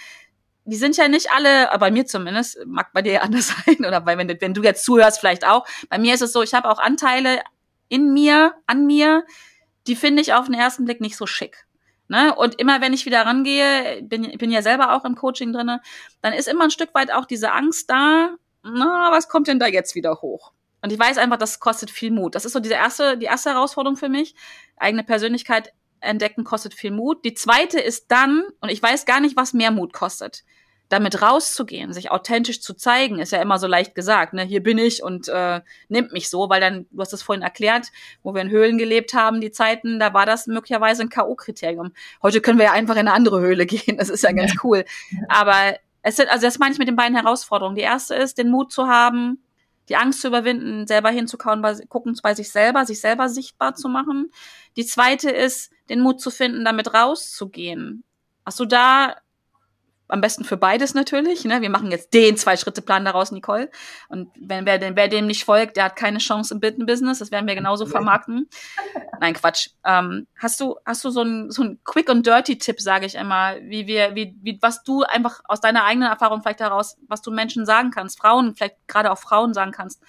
[0.65, 4.17] Die sind ja nicht alle, bei mir zumindest, mag bei dir anders sein, oder bei,
[4.17, 5.65] wenn, wenn du jetzt zuhörst, vielleicht auch.
[5.89, 7.39] Bei mir ist es so, ich habe auch Anteile,
[7.89, 9.25] in mir, an mir,
[9.87, 11.65] die finde ich auf den ersten Blick nicht so schick.
[12.07, 12.33] Ne?
[12.35, 15.81] Und immer wenn ich wieder rangehe, bin, bin ja selber auch im Coaching drinne,
[16.21, 19.67] dann ist immer ein Stück weit auch diese Angst da, na, was kommt denn da
[19.67, 20.51] jetzt wieder hoch?
[20.81, 22.35] Und ich weiß einfach, das kostet viel Mut.
[22.35, 24.35] Das ist so diese erste, die erste Herausforderung für mich,
[24.77, 27.23] eigene Persönlichkeit entdecken kostet viel Mut.
[27.25, 30.43] Die zweite ist dann, und ich weiß gar nicht, was mehr Mut kostet
[30.89, 34.79] damit rauszugehen, sich authentisch zu zeigen, ist ja immer so leicht gesagt, ne, hier bin
[34.79, 37.87] ich und äh, nimmt mich so, weil dann, du hast es vorhin erklärt,
[38.23, 41.91] wo wir in Höhlen gelebt haben, die Zeiten, da war das möglicherweise ein K.O.-Kriterium.
[42.23, 44.83] Heute können wir ja einfach in eine andere Höhle gehen, das ist ja ganz cool.
[45.27, 47.75] Aber es sind, also das meine ich mit den beiden Herausforderungen.
[47.75, 49.43] Die erste ist, den Mut zu haben,
[49.89, 53.89] die Angst zu überwinden, selber hinzukauen, bei, gucken bei sich selber, sich selber sichtbar zu
[53.89, 54.31] machen.
[54.75, 58.03] Die zweite ist, den Mut zu finden, damit rauszugehen.
[58.45, 59.15] Hast du da
[60.09, 61.45] am besten für beides natürlich.
[61.45, 61.61] Ne?
[61.61, 63.69] Wir machen jetzt den Zwei-Schritte-Plan daraus, Nicole.
[64.09, 67.19] Und wenn wer, wer dem nicht folgt, der hat keine Chance im Business.
[67.19, 68.49] Das werden wir genauso vermarkten.
[69.21, 69.69] Nein, Quatsch.
[69.85, 73.17] Ähm, hast du hast du so ein so ein Quick und Dirty Tipp, sage ich
[73.17, 77.21] einmal, wie wir wie wie was du einfach aus deiner eigenen Erfahrung vielleicht heraus, was
[77.21, 80.03] du Menschen sagen kannst, Frauen vielleicht gerade auch Frauen sagen kannst,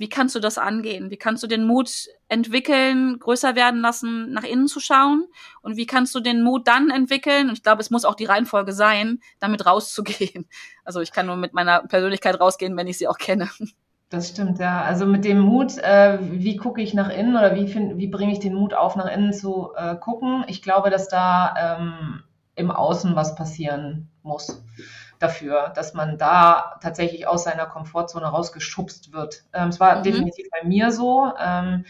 [0.00, 1.10] wie kannst du das angehen?
[1.10, 5.26] Wie kannst du den Mut entwickeln, größer werden lassen, nach innen zu schauen?
[5.60, 7.50] Und wie kannst du den Mut dann entwickeln?
[7.50, 10.46] Und ich glaube, es muss auch die Reihenfolge sein, damit rauszugehen.
[10.82, 13.48] Also ich kann nur mit meiner Persönlichkeit rausgehen, wenn ich sie auch kenne.
[14.08, 14.82] Das stimmt, ja.
[14.82, 18.40] Also mit dem Mut, äh, wie gucke ich nach innen oder wie, wie bringe ich
[18.40, 20.42] den Mut auf, nach innen zu äh, gucken?
[20.48, 22.24] Ich glaube, dass da ähm,
[22.56, 24.64] im Außen was passieren muss
[25.20, 29.44] dafür, dass man da tatsächlich aus seiner Komfortzone rausgeschubst wird.
[29.52, 30.02] Ähm, es war mhm.
[30.02, 31.32] definitiv bei mir so.
[31.40, 31.84] Ähm,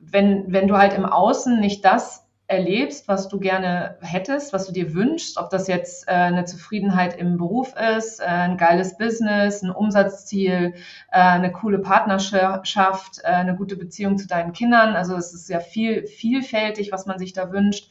[0.00, 4.72] wenn, wenn du halt im Außen nicht das erlebst, was du gerne hättest, was du
[4.72, 9.62] dir wünschst, ob das jetzt äh, eine Zufriedenheit im Beruf ist, äh, ein geiles Business,
[9.62, 10.74] ein Umsatzziel,
[11.10, 14.94] äh, eine coole Partnerschaft, äh, eine gute Beziehung zu deinen Kindern.
[14.96, 17.90] Also es ist ja viel vielfältig, was man sich da wünscht.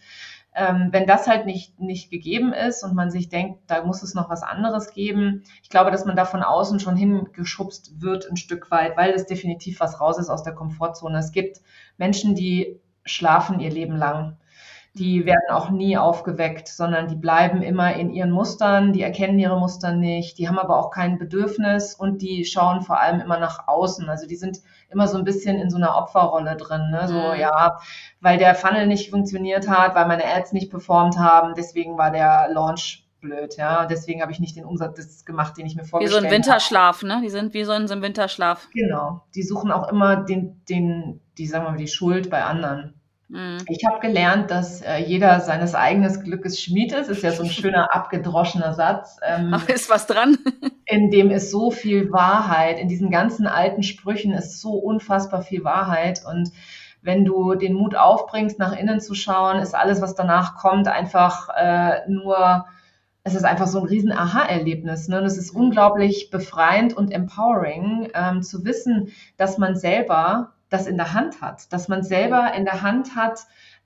[0.54, 4.14] Ähm, wenn das halt nicht, nicht gegeben ist und man sich denkt, da muss es
[4.14, 8.36] noch was anderes geben, ich glaube, dass man da von außen schon hingeschubst wird ein
[8.36, 11.18] Stück weit, weil es definitiv was raus ist aus der Komfortzone.
[11.18, 11.62] Es gibt
[11.98, 14.38] Menschen, die schlafen ihr Leben lang.
[14.94, 19.58] Die werden auch nie aufgeweckt, sondern die bleiben immer in ihren Mustern, die erkennen ihre
[19.58, 23.70] Muster nicht, die haben aber auch kein Bedürfnis und die schauen vor allem immer nach
[23.70, 24.10] außen.
[24.10, 26.90] Also die sind immer so ein bisschen in so einer Opferrolle drin.
[26.92, 27.08] Ne?
[27.08, 27.40] So, mhm.
[27.40, 27.80] ja,
[28.20, 32.50] weil der Funnel nicht funktioniert hat, weil meine Ads nicht performt haben, deswegen war der
[32.52, 33.86] Launch blöd, ja.
[33.86, 36.26] Deswegen habe ich nicht den Umsatz gemacht, den ich mir vorgestellt habe.
[36.26, 37.22] Wie so ein Winterschlaf, ne?
[37.24, 38.68] Die sind wie so in so einem Winterschlaf.
[38.74, 39.22] Genau.
[39.36, 42.96] Die suchen auch immer den, den, die, sagen wir mal, die Schuld bei anderen.
[43.32, 43.60] Mhm.
[43.70, 47.10] Ich habe gelernt, dass äh, jeder seines eigenen Glückes Schmied ist.
[47.10, 49.18] Ist ja so ein schöner abgedroschener Satz.
[49.26, 50.38] Ähm, Ach, ist was dran?
[50.86, 52.78] in dem ist so viel Wahrheit.
[52.78, 56.22] In diesen ganzen alten Sprüchen ist so unfassbar viel Wahrheit.
[56.30, 56.52] Und
[57.02, 61.48] wenn du den Mut aufbringst, nach innen zu schauen, ist alles, was danach kommt, einfach
[61.56, 62.66] äh, nur
[63.24, 65.08] es ist einfach so ein riesen Aha-Erlebnis.
[65.08, 65.20] Ne?
[65.20, 70.98] Und es ist unglaublich befreiend und empowering, ähm, zu wissen, dass man selber das in
[70.98, 73.42] der Hand hat, dass man selber in der Hand hat,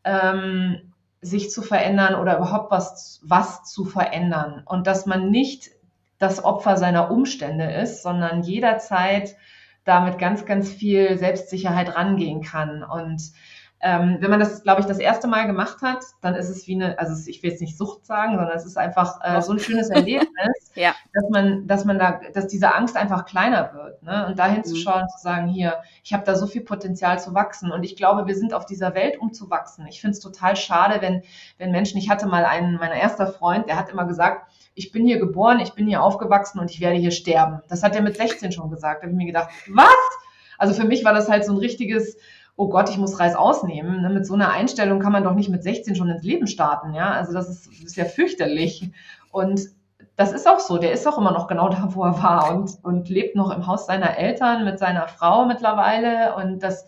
[0.05, 4.61] ähm, sich zu verändern oder überhaupt was, was zu verändern.
[4.65, 5.71] Und dass man nicht
[6.19, 9.35] das Opfer seiner Umstände ist, sondern jederzeit
[9.83, 12.83] damit ganz, ganz viel Selbstsicherheit rangehen kann.
[12.83, 13.21] Und
[13.81, 16.75] ähm, wenn man das, glaube ich, das erste Mal gemacht hat, dann ist es wie
[16.75, 19.59] eine, also ich will jetzt nicht Sucht sagen, sondern es ist einfach äh, so ein
[19.59, 20.95] schönes Erlebnis, ja.
[21.13, 24.01] dass man, dass man da, dass diese Angst einfach kleiner wird.
[24.01, 24.27] Ne?
[24.27, 24.63] Und dahin mhm.
[24.63, 27.71] zu schauen, zu sagen, hier, ich habe da so viel Potenzial zu wachsen.
[27.71, 29.85] Und ich glaube, wir sind auf dieser Welt, um zu wachsen.
[29.87, 31.21] Ich finde es total schade, wenn,
[31.57, 35.05] wenn Menschen, ich hatte mal einen, meiner erster Freund, der hat immer gesagt, ich bin
[35.05, 37.61] hier geboren, ich bin hier aufgewachsen und ich werde hier sterben.
[37.69, 39.01] Das hat er mit 16 schon gesagt.
[39.01, 39.93] Da habe ich mir gedacht, was?
[40.57, 42.17] Also für mich war das halt so ein richtiges,
[42.57, 44.01] oh Gott, ich muss Reis ausnehmen.
[44.01, 46.93] Ne, mit so einer Einstellung kann man doch nicht mit 16 schon ins Leben starten.
[46.93, 48.89] Ja, also das ist, das ist ja fürchterlich.
[49.31, 49.69] Und
[50.15, 50.77] das ist auch so.
[50.77, 53.67] Der ist auch immer noch genau da, wo er war und, und lebt noch im
[53.67, 56.35] Haus seiner Eltern mit seiner Frau mittlerweile.
[56.35, 56.87] Und das,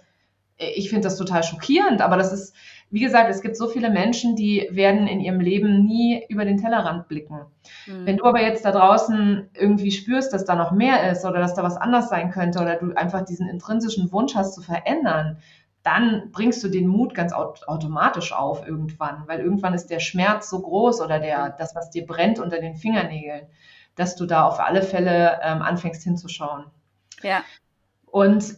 [0.57, 2.55] ich finde das total schockierend, aber das ist,
[2.89, 6.57] wie gesagt, es gibt so viele Menschen, die werden in ihrem Leben nie über den
[6.57, 7.41] Tellerrand blicken.
[7.85, 8.05] Mhm.
[8.05, 11.53] Wenn du aber jetzt da draußen irgendwie spürst, dass da noch mehr ist oder dass
[11.53, 15.37] da was anders sein könnte oder du einfach diesen intrinsischen Wunsch hast zu verändern,
[15.83, 20.61] dann bringst du den Mut ganz automatisch auf irgendwann, weil irgendwann ist der Schmerz so
[20.61, 23.47] groß oder der, das, was dir brennt unter den Fingernägeln,
[23.95, 26.65] dass du da auf alle Fälle ähm, anfängst hinzuschauen.
[27.21, 27.41] Ja.
[28.05, 28.55] Und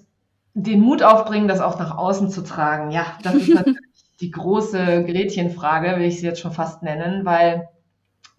[0.53, 3.77] den Mut aufbringen, das auch nach außen zu tragen, ja, das ist natürlich
[4.21, 7.69] die große Gretchenfrage, will ich sie jetzt schon fast nennen, weil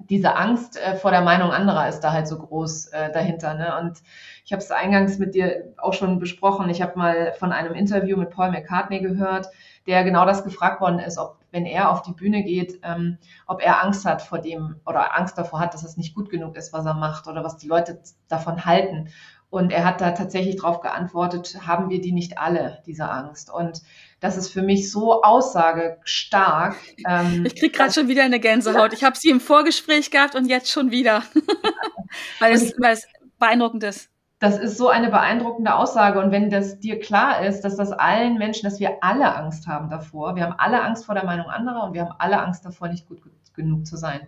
[0.08, 3.54] diese Angst äh, vor der Meinung anderer ist da halt so groß äh, dahinter.
[3.54, 3.78] Ne?
[3.80, 4.02] Und
[4.44, 6.70] ich habe es eingangs mit dir auch schon besprochen.
[6.70, 9.48] Ich habe mal von einem Interview mit Paul McCartney gehört,
[9.86, 13.60] der genau das gefragt worden ist, ob wenn er auf die Bühne geht, ähm, ob
[13.60, 16.72] er Angst hat vor dem oder Angst davor hat, dass es nicht gut genug ist,
[16.72, 19.08] was er macht oder was die Leute davon halten.
[19.50, 23.52] Und er hat da tatsächlich darauf geantwortet, haben wir die nicht alle, diese Angst?
[23.52, 23.82] Und
[24.20, 26.76] das ist für mich so aussagestark.
[27.08, 28.92] Ähm, ich krieg gerade schon wieder eine Gänsehaut.
[28.92, 31.24] Ich habe sie im Vorgespräch gehabt und jetzt schon wieder,
[32.38, 33.08] weil, es, weil es
[33.40, 34.08] beeindruckend ist.
[34.38, 36.20] Das ist so eine beeindruckende Aussage.
[36.20, 39.90] Und wenn das dir klar ist, dass das allen Menschen, dass wir alle Angst haben
[39.90, 42.88] davor, wir haben alle Angst vor der Meinung anderer und wir haben alle Angst davor,
[42.88, 43.20] nicht gut
[43.54, 44.20] genug zu sein.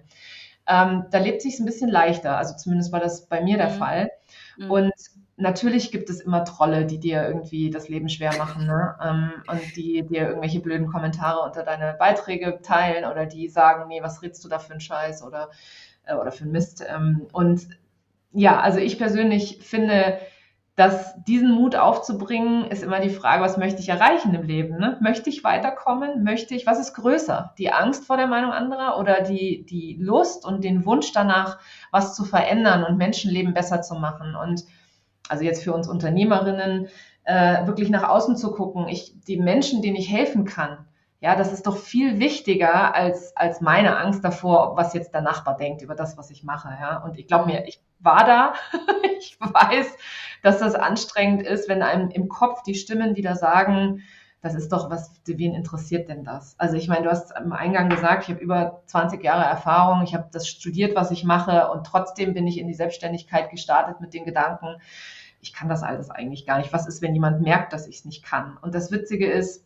[0.66, 2.36] Ähm, da lebt sich ein bisschen leichter.
[2.36, 3.78] Also zumindest war das bei mir der mhm.
[3.78, 4.10] Fall.
[4.58, 4.70] Mhm.
[4.70, 4.92] Und
[5.36, 8.96] natürlich gibt es immer Trolle, die dir irgendwie das Leben schwer machen ne?
[9.02, 14.02] Ähm, und die dir irgendwelche blöden Kommentare unter deine Beiträge teilen oder die sagen, nee,
[14.02, 15.50] was redst du da für einen Scheiß oder,
[16.04, 16.84] äh, oder für einen Mist.
[16.86, 17.68] Ähm, und
[18.32, 20.18] ja, also ich persönlich finde,
[20.74, 24.78] dass diesen Mut aufzubringen, ist immer die Frage, was möchte ich erreichen im Leben?
[24.78, 24.96] Ne?
[25.02, 26.24] Möchte ich weiterkommen?
[26.24, 27.54] Möchte ich, was ist größer?
[27.58, 31.58] Die Angst vor der Meinung anderer oder die, die Lust und den Wunsch danach,
[31.90, 34.34] was zu verändern und Menschenleben besser zu machen?
[34.34, 34.64] Und
[35.28, 36.88] also jetzt für uns Unternehmerinnen,
[37.24, 40.86] äh, wirklich nach außen zu gucken, ich, die Menschen, denen ich helfen kann,
[41.22, 45.56] ja, das ist doch viel wichtiger als, als meine Angst davor, was jetzt der Nachbar
[45.56, 46.68] denkt über das, was ich mache.
[46.80, 48.54] Ja, und ich glaube mir, ich war da.
[49.18, 49.96] ich weiß,
[50.42, 54.02] dass das anstrengend ist, wenn einem im Kopf die Stimmen wieder sagen,
[54.42, 56.56] das ist doch was, wen interessiert denn das?
[56.58, 60.14] Also ich meine, du hast am Eingang gesagt, ich habe über 20 Jahre Erfahrung, ich
[60.14, 64.12] habe das studiert, was ich mache und trotzdem bin ich in die Selbstständigkeit gestartet mit
[64.12, 64.76] den Gedanken,
[65.40, 66.72] ich kann das alles eigentlich gar nicht.
[66.72, 68.56] Was ist, wenn jemand merkt, dass ich es nicht kann?
[68.60, 69.64] Und das Witzige ist,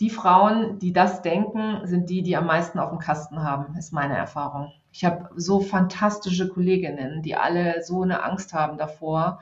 [0.00, 3.92] die Frauen, die das denken, sind die, die am meisten auf dem Kasten haben, ist
[3.92, 4.72] meine Erfahrung.
[4.92, 9.40] Ich habe so fantastische Kolleginnen, die alle so eine Angst haben davor.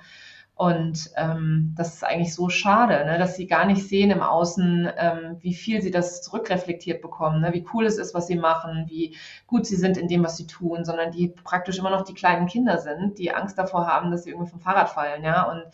[0.63, 4.89] Und ähm, das ist eigentlich so schade, ne, dass sie gar nicht sehen im Außen,
[4.97, 8.85] ähm, wie viel sie das zurückreflektiert bekommen, ne, wie cool es ist, was sie machen,
[8.87, 9.17] wie
[9.49, 12.47] gut sie sind in dem, was sie tun, sondern die praktisch immer noch die kleinen
[12.47, 15.51] Kinder sind, die Angst davor haben, dass sie irgendwie vom Fahrrad fallen, ja.
[15.51, 15.65] Und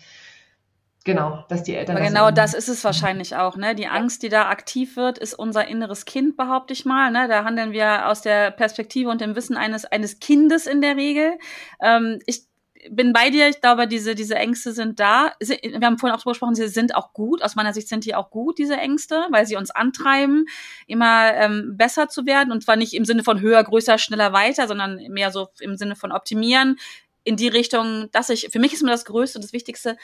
[1.04, 1.96] Genau, dass die Eltern.
[1.96, 3.74] Aber das genau das ist es wahrscheinlich auch, ne?
[3.74, 7.10] Die Angst, die da aktiv wird, ist unser inneres Kind, behaupte ich mal.
[7.10, 7.28] Ne?
[7.28, 11.38] Da handeln wir aus der Perspektive und dem Wissen eines, eines Kindes in der Regel.
[11.80, 12.47] Ähm, ich
[12.90, 15.32] bin bei dir, ich glaube, diese, diese Ängste sind da.
[15.40, 17.42] Wir haben vorhin auch drüber gesprochen, sie sind auch gut.
[17.42, 20.46] Aus meiner Sicht sind die auch gut, diese Ängste, weil sie uns antreiben,
[20.86, 22.52] immer ähm, besser zu werden.
[22.52, 25.96] Und zwar nicht im Sinne von höher, größer, schneller, weiter, sondern mehr so im Sinne
[25.96, 26.78] von optimieren
[27.24, 29.98] in die Richtung, dass ich, für mich ist mir das Größte das Wichtigste,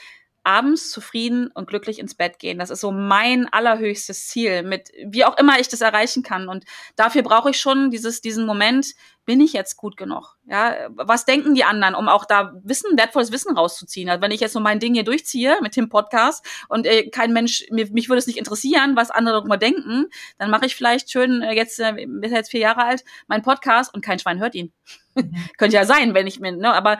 [0.45, 2.59] abends zufrieden und glücklich ins Bett gehen.
[2.59, 6.47] Das ist so mein allerhöchstes Ziel, mit wie auch immer ich das erreichen kann.
[6.47, 8.93] Und dafür brauche ich schon dieses, diesen Moment,
[9.25, 10.37] bin ich jetzt gut genug?
[10.45, 14.07] Ja, was denken die anderen, um auch da Wissen, wertvolles Wissen rauszuziehen?
[14.07, 17.33] Also wenn ich jetzt so mein Ding hier durchziehe mit dem Podcast und äh, kein
[17.33, 20.05] Mensch, mir, mich würde es nicht interessieren, was andere darüber denken,
[20.37, 23.93] dann mache ich vielleicht schön äh, jetzt, äh, bis jetzt vier Jahre alt, meinen Podcast
[23.93, 24.71] und kein Schwein hört ihn.
[25.17, 25.33] Mhm.
[25.57, 26.99] Könnte ja sein, wenn ich mir, ne, aber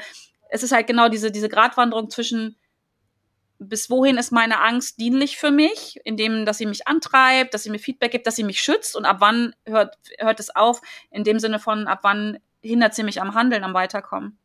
[0.50, 2.56] es ist halt genau diese, diese Gratwanderung zwischen,
[3.60, 7.70] bis wohin ist meine Angst dienlich für mich, indem, dass sie mich antreibt, dass sie
[7.70, 11.24] mir Feedback gibt, dass sie mich schützt und ab wann hört, hört es auf, in
[11.24, 14.38] dem Sinne von, ab wann hindert sie mich am Handeln, am Weiterkommen.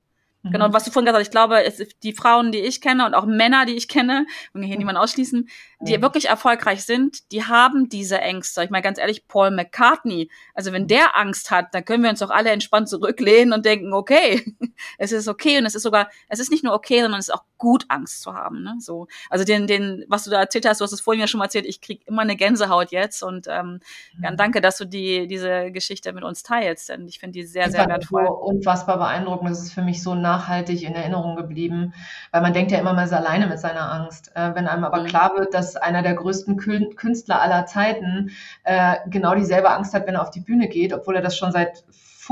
[0.43, 0.53] Mhm.
[0.53, 3.15] Genau, was du vorhin gesagt hast, ich glaube, es, die Frauen, die ich kenne und
[3.15, 5.49] auch Männer, die ich kenne, und hier niemand ausschließen,
[5.81, 6.03] die mhm.
[6.03, 8.63] wirklich erfolgreich sind, die haben diese Ängste.
[8.63, 12.19] Ich meine ganz ehrlich, Paul McCartney, also wenn der Angst hat, dann können wir uns
[12.19, 14.55] doch alle entspannt zurücklehnen und denken, okay,
[14.99, 17.35] es ist okay und es ist sogar, es ist nicht nur okay, sondern es ist
[17.35, 18.63] auch gut, Angst zu haben.
[18.63, 18.77] Ne?
[18.81, 21.39] So, also den, den, was du da erzählt hast, du hast es vorhin ja schon
[21.39, 23.81] mal erzählt, ich krieg immer eine Gänsehaut jetzt und ähm,
[24.17, 24.25] mhm.
[24.25, 27.67] ja, danke, dass du die diese Geschichte mit uns teilst, denn ich finde die sehr,
[27.67, 28.27] ich sehr wertvoll.
[28.27, 29.51] So unfassbar beeindruckend.
[29.51, 31.95] Das ist für mich so nachhaltig in Erinnerung geblieben,
[32.33, 34.33] weil man denkt ja immer, man ist alleine mit seiner Angst.
[34.35, 35.07] Äh, wenn einem aber mhm.
[35.07, 38.31] klar wird, dass einer der größten Künstler aller Zeiten
[38.65, 41.53] äh, genau dieselbe Angst hat, wenn er auf die Bühne geht, obwohl er das schon
[41.53, 41.85] seit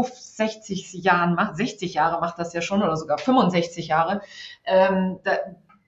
[0.05, 4.20] 60 Jahren macht, 60 Jahre macht das ja schon oder sogar 65 Jahre.
[4.64, 5.33] Ähm, da,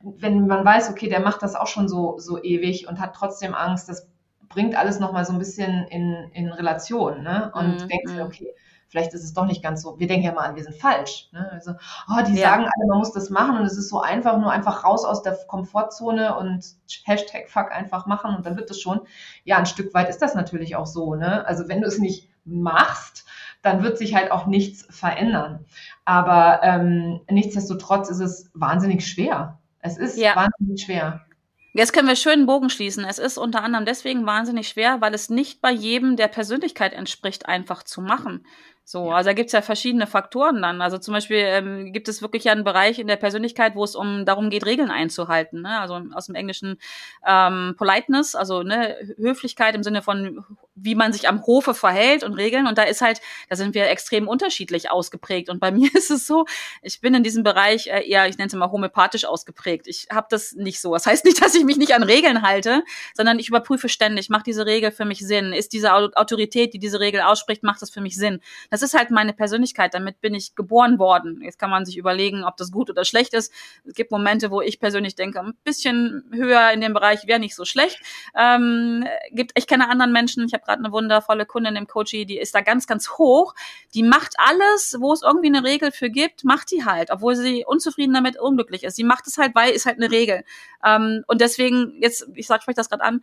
[0.02, 3.54] wenn man weiß, okay, der macht das auch schon so, so ewig und hat trotzdem
[3.54, 4.08] Angst, das
[4.48, 7.52] bringt alles nochmal so ein bisschen in, in Relation ne?
[7.54, 7.88] und mhm.
[7.88, 8.24] denkt sich, mhm.
[8.24, 8.54] okay,
[8.90, 9.98] vielleicht ist es doch nicht ganz so.
[9.98, 11.28] Wir denken ja mal an, wir sind falsch.
[11.32, 11.48] Ne?
[11.52, 11.72] Also,
[12.08, 12.50] oh, die ja.
[12.50, 15.22] sagen alle, man muss das machen und es ist so einfach, nur einfach raus aus
[15.22, 16.64] der Komfortzone und
[17.04, 19.00] Hashtag Fuck einfach machen und dann wird es schon.
[19.44, 21.14] Ja, ein Stück weit ist das natürlich auch so.
[21.14, 21.46] Ne?
[21.46, 23.24] Also wenn du es nicht machst,
[23.62, 25.64] dann wird sich halt auch nichts verändern.
[26.04, 29.58] Aber ähm, nichtsdestotrotz ist es wahnsinnig schwer.
[29.80, 30.34] Es ist ja.
[30.34, 31.24] wahnsinnig schwer.
[31.72, 33.04] Jetzt können wir schön einen Bogen schließen.
[33.04, 37.46] Es ist unter anderem deswegen wahnsinnig schwer, weil es nicht bei jedem der Persönlichkeit entspricht,
[37.46, 38.44] einfach zu machen.
[38.90, 40.82] So, also da gibt's ja verschiedene Faktoren dann.
[40.82, 43.94] Also zum Beispiel ähm, gibt es wirklich ja einen Bereich in der Persönlichkeit, wo es
[43.94, 45.62] um darum geht, Regeln einzuhalten.
[45.62, 45.78] Ne?
[45.78, 46.76] Also aus dem Englischen
[47.24, 50.44] ähm, Politeness, also ne, Höflichkeit im Sinne von
[50.82, 52.66] wie man sich am Hofe verhält und Regeln.
[52.66, 55.48] Und da ist halt, da sind wir extrem unterschiedlich ausgeprägt.
[55.48, 56.46] Und bei mir ist es so,
[56.82, 59.86] ich bin in diesem Bereich äh, eher, ich nenne es mal homöopathisch ausgeprägt.
[59.86, 60.92] Ich habe das nicht so.
[60.94, 62.82] Das heißt nicht, dass ich mich nicht an Regeln halte,
[63.14, 65.52] sondern ich überprüfe ständig, macht diese Regel für mich Sinn?
[65.52, 68.40] Ist diese Autorität, die diese Regel ausspricht, macht das für mich Sinn?
[68.70, 69.94] Das ist halt meine Persönlichkeit.
[69.94, 71.40] Damit bin ich geboren worden.
[71.42, 73.52] Jetzt kann man sich überlegen, ob das gut oder schlecht ist.
[73.84, 77.54] Es gibt Momente, wo ich persönlich denke, ein bisschen höher in dem Bereich wäre nicht
[77.54, 78.00] so schlecht.
[78.36, 82.38] Ähm, gibt, ich kenne anderen Menschen, ich habe gerade eine wundervolle Kundin im Coaching, die
[82.38, 83.54] ist da ganz, ganz hoch.
[83.94, 87.64] Die macht alles, wo es irgendwie eine Regel für gibt, macht die halt, obwohl sie
[87.66, 88.96] unzufrieden damit unglücklich ist.
[88.96, 90.44] Sie macht es halt, weil ist halt eine Regel.
[90.84, 93.22] Ähm, und deswegen, jetzt, ich sag, spreche das gerade an,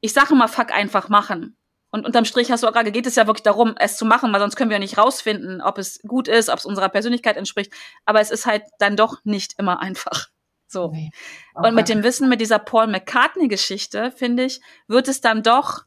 [0.00, 1.56] ich sage immer, fuck einfach machen.
[1.92, 4.32] Und unterm Strich hast du auch gerade, geht es ja wirklich darum, es zu machen,
[4.32, 7.36] weil sonst können wir ja nicht rausfinden, ob es gut ist, ob es unserer Persönlichkeit
[7.36, 7.72] entspricht.
[8.04, 10.28] Aber es ist halt dann doch nicht immer einfach.
[10.68, 10.84] So.
[10.84, 11.10] Okay.
[11.54, 15.82] Und mit dem Wissen, mit dieser Paul McCartney-Geschichte, finde ich, wird es dann doch,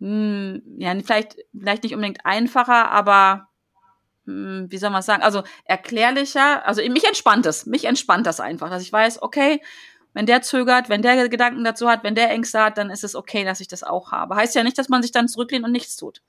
[0.00, 3.48] mh, hm, ja, vielleicht, vielleicht nicht unbedingt einfacher, aber
[4.24, 8.40] mh, hm, wie soll man sagen, also erklärlicher, also mich entspannt es, mich entspannt das
[8.40, 9.60] einfach, dass ich weiß, okay,
[10.12, 13.14] wenn der zögert, wenn der Gedanken dazu hat, wenn der Ängste hat, dann ist es
[13.14, 14.34] okay, dass ich das auch habe.
[14.34, 16.20] Heißt ja nicht, dass man sich dann zurücklehnt und nichts tut.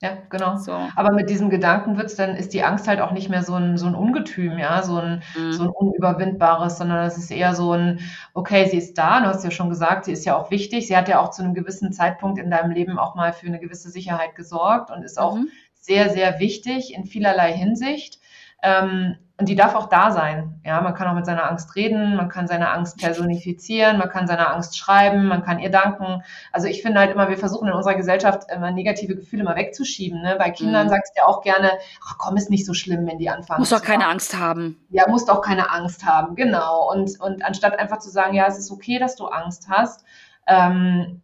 [0.00, 0.56] Ja, genau.
[0.56, 0.72] So.
[0.94, 3.76] Aber mit diesem Gedanken wird's dann, ist die Angst halt auch nicht mehr so ein,
[3.76, 5.52] so ein Ungetüm, ja, so ein, mhm.
[5.52, 7.98] so ein unüberwindbares, sondern es ist eher so ein,
[8.32, 10.96] okay, sie ist da, du hast ja schon gesagt, sie ist ja auch wichtig, sie
[10.96, 13.90] hat ja auch zu einem gewissen Zeitpunkt in deinem Leben auch mal für eine gewisse
[13.90, 15.48] Sicherheit gesorgt und ist auch mhm.
[15.74, 18.20] sehr, sehr wichtig in vielerlei Hinsicht.
[18.62, 20.60] Ähm, und die darf auch da sein.
[20.64, 24.26] Ja, man kann auch mit seiner Angst reden, man kann seine Angst personifizieren, man kann
[24.26, 26.24] seiner Angst schreiben, man kann ihr danken.
[26.52, 30.20] Also ich finde halt immer, wir versuchen in unserer Gesellschaft immer negative Gefühle mal wegzuschieben.
[30.22, 30.34] Ne?
[30.38, 30.90] Bei Kindern mhm.
[30.90, 31.70] sagst du ja auch gerne,
[32.04, 33.60] ach komm, ist nicht so schlimm, wenn die anfangen.
[33.60, 34.76] Muss doch keine Angst haben.
[34.90, 36.90] Ja, muss doch keine Angst haben, genau.
[36.90, 40.04] Und, und anstatt einfach zu sagen, ja, es ist okay, dass du Angst hast,
[40.48, 41.22] ähm,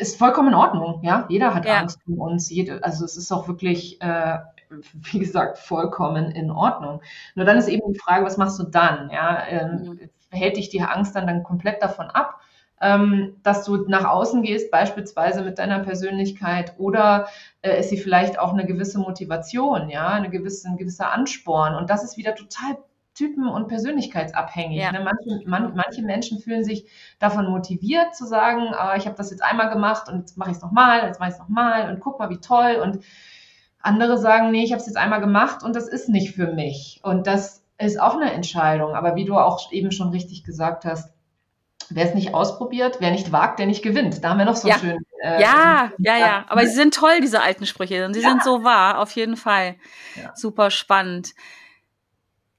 [0.00, 1.00] ist vollkommen in Ordnung.
[1.04, 1.78] Ja, jeder hat ja.
[1.78, 2.50] Angst um uns.
[2.50, 4.38] Jede, also es ist auch wirklich äh,
[4.92, 7.00] wie gesagt, vollkommen in Ordnung.
[7.34, 9.10] Nur dann ist eben die Frage, was machst du dann?
[9.10, 10.10] Ja, ähm, mhm.
[10.30, 12.40] hält dich die Angst dann, dann komplett davon ab?
[12.78, 17.26] Ähm, dass du nach außen gehst, beispielsweise mit deiner Persönlichkeit, oder
[17.62, 21.74] äh, ist sie vielleicht auch eine gewisse Motivation, ja, eine gewisse, ein gewisser Ansporn.
[21.74, 22.76] Und das ist wieder total
[23.16, 24.78] typen- und persönlichkeitsabhängig.
[24.78, 24.92] Ja.
[24.92, 25.00] Ne?
[25.00, 26.86] Manche, man, manche, Menschen fühlen sich
[27.18, 30.56] davon motiviert zu sagen, ah, ich habe das jetzt einmal gemacht und jetzt mache ich
[30.56, 32.76] es nochmal, jetzt mache ich es nochmal und guck mal, wie toll.
[32.82, 33.02] Und
[33.80, 37.00] andere sagen, nee, ich habe es jetzt einmal gemacht und das ist nicht für mich.
[37.02, 38.94] Und das ist auch eine Entscheidung.
[38.94, 41.12] Aber wie du auch eben schon richtig gesagt hast,
[41.90, 44.24] wer es nicht ausprobiert, wer nicht wagt, der nicht gewinnt.
[44.24, 44.78] Da haben wir noch so ja.
[44.78, 44.98] schön.
[45.22, 46.44] Äh, ja, ja, ja.
[46.48, 48.06] Aber sie sind toll, diese alten Sprüche.
[48.06, 48.30] Und sie ja.
[48.30, 49.76] sind so wahr, auf jeden Fall.
[50.16, 50.32] Ja.
[50.34, 51.32] Super spannend.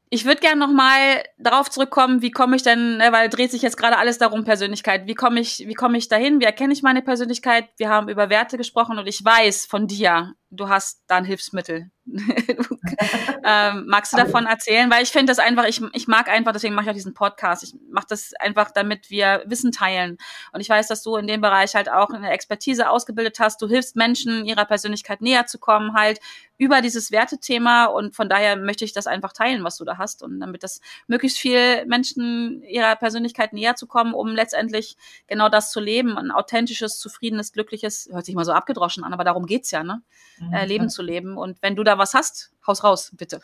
[0.10, 3.62] Ich würde gerne noch mal darauf zurückkommen, wie komme ich denn, ne, weil dreht sich
[3.62, 5.06] jetzt gerade alles darum Persönlichkeit.
[5.06, 6.40] Wie komme ich, wie komme ich dahin?
[6.40, 7.68] Wie erkenne ich meine Persönlichkeit?
[7.78, 11.92] Wir haben über Werte gesprochen und ich weiß von dir, du hast da ein Hilfsmittel.
[13.44, 14.90] ähm, magst du davon erzählen?
[14.90, 17.64] Weil ich finde das einfach, ich, ich mag einfach, deswegen mache ich auch diesen Podcast.
[17.64, 20.18] Ich mache das einfach, damit wir Wissen teilen.
[20.54, 23.62] Und ich weiß, dass du in dem Bereich halt auch eine Expertise ausgebildet hast.
[23.62, 26.20] Du hilfst Menschen, ihrer Persönlichkeit näher zu kommen, halt
[26.58, 27.86] über dieses Wertethema.
[27.86, 30.24] Und von daher möchte ich das einfach teilen, was du da hast.
[30.24, 34.96] Und damit das möglichst viel Menschen ihrer Persönlichkeit näher zu kommen, um letztendlich
[35.28, 36.18] genau das zu leben.
[36.18, 40.02] Ein authentisches, zufriedenes, glückliches, hört sich mal so abgedroschen an, aber darum geht's ja, ne?
[40.40, 40.54] Mhm.
[40.54, 41.38] äh, Leben zu leben.
[41.38, 43.40] Und wenn du da was hast, haus raus, bitte.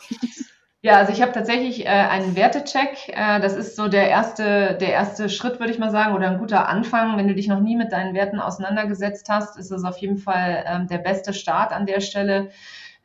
[0.85, 3.07] Ja, also ich habe tatsächlich äh, einen Wertecheck.
[3.07, 6.39] Äh, das ist so der erste, der erste Schritt, würde ich mal sagen, oder ein
[6.39, 7.15] guter Anfang.
[7.15, 10.65] Wenn du dich noch nie mit deinen Werten auseinandergesetzt hast, ist es auf jeden Fall
[10.67, 12.49] ähm, der beste Start an der Stelle.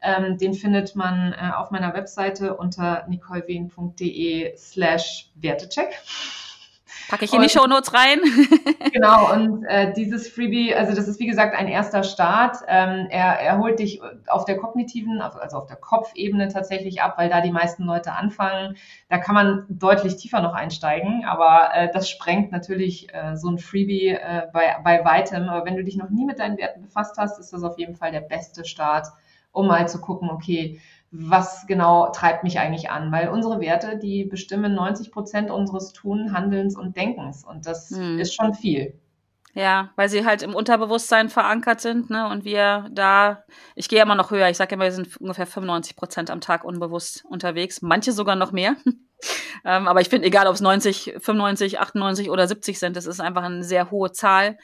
[0.02, 6.00] Ähm, den findet man äh, auf meiner Webseite unter nicolewien.de slash Wertecheck.
[7.08, 8.20] Packe ich in und, die Shownotes rein.
[8.92, 12.58] genau, und äh, dieses Freebie, also das ist wie gesagt ein erster Start.
[12.68, 17.30] Ähm, er, er holt dich auf der kognitiven, also auf der Kopfebene tatsächlich ab, weil
[17.30, 18.76] da die meisten Leute anfangen.
[19.08, 23.58] Da kann man deutlich tiefer noch einsteigen, aber äh, das sprengt natürlich äh, so ein
[23.58, 25.48] Freebie äh, bei, bei weitem.
[25.48, 27.96] Aber wenn du dich noch nie mit deinen Werten befasst hast, ist das auf jeden
[27.96, 29.06] Fall der beste Start,
[29.52, 30.78] um mal zu gucken, okay,
[31.10, 33.10] was genau treibt mich eigentlich an?
[33.10, 37.44] Weil unsere Werte, die bestimmen 90 Prozent unseres Tun, Handelns und Denkens.
[37.44, 38.18] Und das hm.
[38.18, 38.94] ist schon viel.
[39.54, 42.28] Ja, weil sie halt im Unterbewusstsein verankert sind, ne?
[42.28, 43.44] Und wir da,
[43.74, 44.48] ich gehe immer noch höher.
[44.50, 47.82] Ich sage immer, wir sind ungefähr 95 Prozent am Tag unbewusst unterwegs.
[47.82, 48.76] Manche sogar noch mehr.
[49.64, 53.20] ähm, aber ich finde, egal ob es 90, 95, 98 oder 70 sind, das ist
[53.20, 54.58] einfach eine sehr hohe Zahl.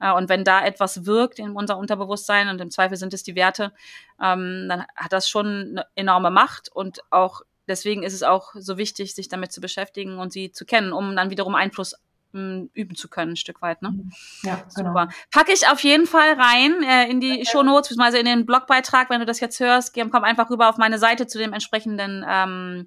[0.00, 3.34] Äh, und wenn da etwas wirkt in unser Unterbewusstsein und im Zweifel sind es die
[3.34, 3.72] Werte,
[4.20, 8.76] ähm, dann hat das schon eine enorme Macht und auch deswegen ist es auch so
[8.76, 11.94] wichtig, sich damit zu beschäftigen und sie zu kennen, um dann wiederum Einfluss
[12.34, 13.82] m, üben zu können, ein Stück weit.
[13.82, 13.90] Ne?
[13.90, 14.12] Mhm.
[14.42, 14.90] Ja, genau.
[14.90, 15.08] Super.
[15.30, 19.10] Packe ich auf jeden Fall rein äh, in die Show Notes, beziehungsweise in den Blogbeitrag,
[19.10, 19.94] wenn du das jetzt hörst.
[19.94, 22.86] Komm einfach rüber auf meine Seite zu dem entsprechenden ähm,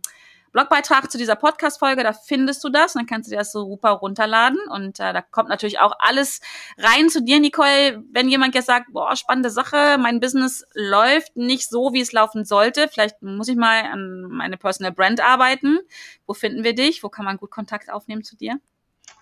[0.53, 3.67] Blogbeitrag zu dieser Podcast-Folge, da findest du das und dann kannst du dir das so
[3.67, 6.39] super runterladen und äh, da kommt natürlich auch alles
[6.77, 8.03] rein zu dir, Nicole.
[8.11, 12.45] Wenn jemand jetzt sagt, boah, spannende Sache, mein Business läuft nicht so, wie es laufen
[12.45, 15.79] sollte, vielleicht muss ich mal an meine Personal Brand arbeiten.
[16.25, 17.03] Wo finden wir dich?
[17.03, 18.59] Wo kann man gut Kontakt aufnehmen zu dir?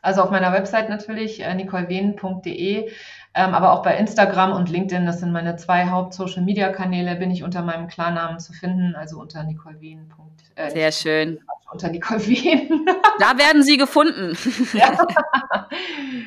[0.01, 2.89] Also auf meiner Website natürlich, äh.
[3.33, 7.61] Ähm, aber auch bei Instagram und LinkedIn, das sind meine zwei Haupt-Social-Media-Kanäle, bin ich unter
[7.61, 10.11] meinem Klarnamen zu finden, also unter nicolewehn.
[10.55, 11.39] Äh, Sehr schön.
[11.71, 12.85] Unter Nicole Wien.
[13.19, 14.35] Da werden sie gefunden.
[14.73, 14.91] Ja.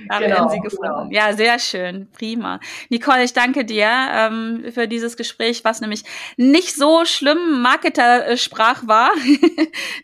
[0.08, 1.08] da genau, werden sie gefunden.
[1.08, 1.10] Genau.
[1.10, 2.08] Ja, sehr schön.
[2.12, 2.60] Prima.
[2.88, 6.04] Nicole, ich danke dir ähm, für dieses Gespräch, was nämlich
[6.36, 9.10] nicht so schlimm Marketersprach war.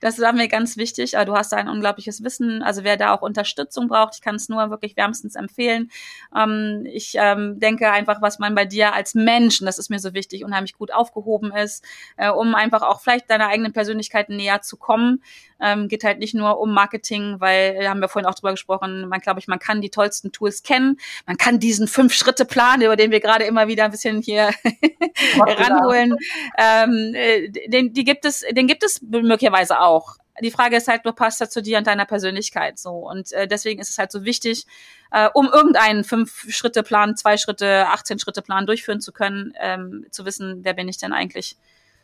[0.01, 1.17] das war mir ganz wichtig.
[1.17, 2.63] Aber du hast da ein unglaubliches Wissen.
[2.63, 5.91] Also wer da auch Unterstützung braucht, ich kann es nur wirklich wärmstens empfehlen.
[6.37, 10.01] Ähm, ich ähm, denke einfach, was man bei dir als Mensch, und das ist mir
[10.01, 11.85] so wichtig, unheimlich gut aufgehoben ist,
[12.17, 15.23] äh, um einfach auch vielleicht deiner eigenen Persönlichkeit näher zu kommen.
[15.63, 19.09] Ähm, geht halt nicht nur um Marketing, weil, da haben wir vorhin auch drüber gesprochen,
[19.09, 20.99] man glaube ich, man kann die tollsten Tools kennen.
[21.27, 24.51] Man kann diesen Fünf-Schritte-Plan, über den wir gerade immer wieder ein bisschen hier
[25.39, 26.17] ranholen,
[26.59, 31.05] ähm, äh, den, die gibt es, den gibt es möglicherweise auch die Frage ist halt,
[31.05, 32.91] du passt da zu dir und deiner Persönlichkeit so.
[32.91, 34.67] Und äh, deswegen ist es halt so wichtig,
[35.11, 40.99] äh, um irgendeinen Fünf-Schritte-Plan, Zwei-Schritte, 18-Schritte-Plan durchführen zu können, ähm, zu wissen, wer bin ich
[40.99, 41.57] denn eigentlich?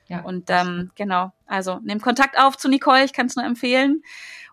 [0.08, 0.20] Ja.
[0.20, 4.02] Und ähm, genau, also nimm Kontakt auf zu Nicole, ich kann es nur empfehlen.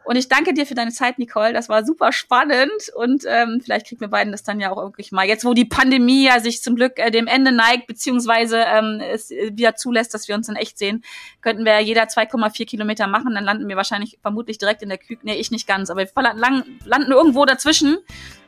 [0.06, 1.54] Und ich danke dir für deine Zeit, Nicole.
[1.54, 2.90] Das war super spannend.
[2.96, 5.26] Und ähm, vielleicht kriegen wir beiden das dann ja auch wirklich mal.
[5.26, 9.30] Jetzt, wo die Pandemie ja sich zum Glück äh, dem Ende neigt, beziehungsweise ähm, es
[9.30, 11.04] wieder zulässt, dass wir uns in echt sehen,
[11.42, 13.34] könnten wir ja jeder 2,4 Kilometer machen.
[13.34, 15.20] Dann landen wir wahrscheinlich vermutlich direkt in der Küche.
[15.24, 16.34] Nee, ich nicht ganz, aber wir
[16.86, 17.98] landen irgendwo dazwischen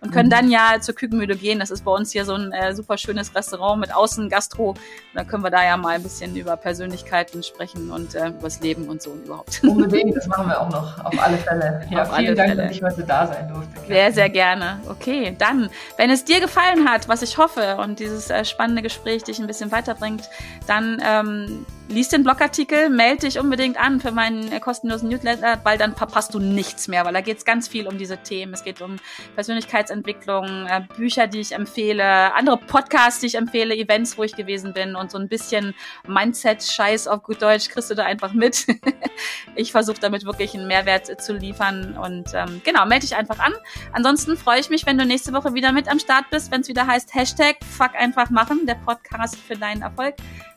[0.02, 0.32] und können mhm.
[0.32, 1.60] dann ja zur Kükenmühle gehen.
[1.60, 4.70] Das ist bei uns hier so ein äh, super schönes Restaurant mit Außengastro.
[4.70, 4.78] Und
[5.14, 8.88] dann können wir da ja mal ein bisschen über Persönlichkeiten sprechen und äh, übers Leben
[8.88, 9.62] und so und überhaupt.
[9.64, 11.45] Unbedingt, das machen wir auch noch auf alle Fälle.
[11.90, 12.64] Ja, Auf vielen Dank, Fälle.
[12.64, 13.88] dass ich heute da sein durfte.
[13.88, 14.80] Sehr, sehr gerne.
[14.90, 19.24] Okay, dann, wenn es dir gefallen hat, was ich hoffe und dieses äh, spannende Gespräch
[19.24, 20.30] dich ein bisschen weiterbringt,
[20.68, 25.78] dann ähm, lies den Blogartikel, melde dich unbedingt an für meinen äh, kostenlosen Newsletter, weil
[25.78, 28.54] dann verpasst du nichts mehr, weil da geht es ganz viel um diese Themen.
[28.54, 28.98] Es geht um
[29.36, 34.74] Persönlichkeitsentwicklung, äh, Bücher, die ich empfehle, andere Podcasts, die ich empfehle, Events, wo ich gewesen
[34.74, 35.76] bin und so ein bisschen
[36.08, 38.66] Mindset-Scheiß auf gut Deutsch kriegst du da einfach mit.
[39.56, 43.40] ich versuche damit wirklich einen Mehrwert äh, zu liefern und ähm, genau, melde dich einfach
[43.40, 43.54] an.
[43.94, 46.68] Ansonsten freue ich mich, wenn du nächste Woche wieder mit am Start bist, wenn es
[46.68, 50.16] wieder heißt Hashtag Fuck einfach machen, der Podcast für deinen Erfolg.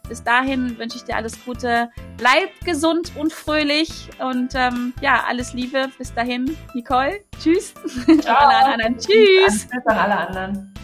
[0.09, 1.91] Bis dahin wünsche ich dir alles Gute.
[2.17, 5.89] Bleib gesund und fröhlich und ähm, ja, alles Liebe.
[5.99, 7.21] Bis dahin, Nicole.
[7.41, 7.75] Tschüss.
[8.21, 8.37] Ciao.
[8.37, 8.99] alle anderen.
[8.99, 9.69] Tschüss.
[9.69, 10.75] Tschüss an alle anderen.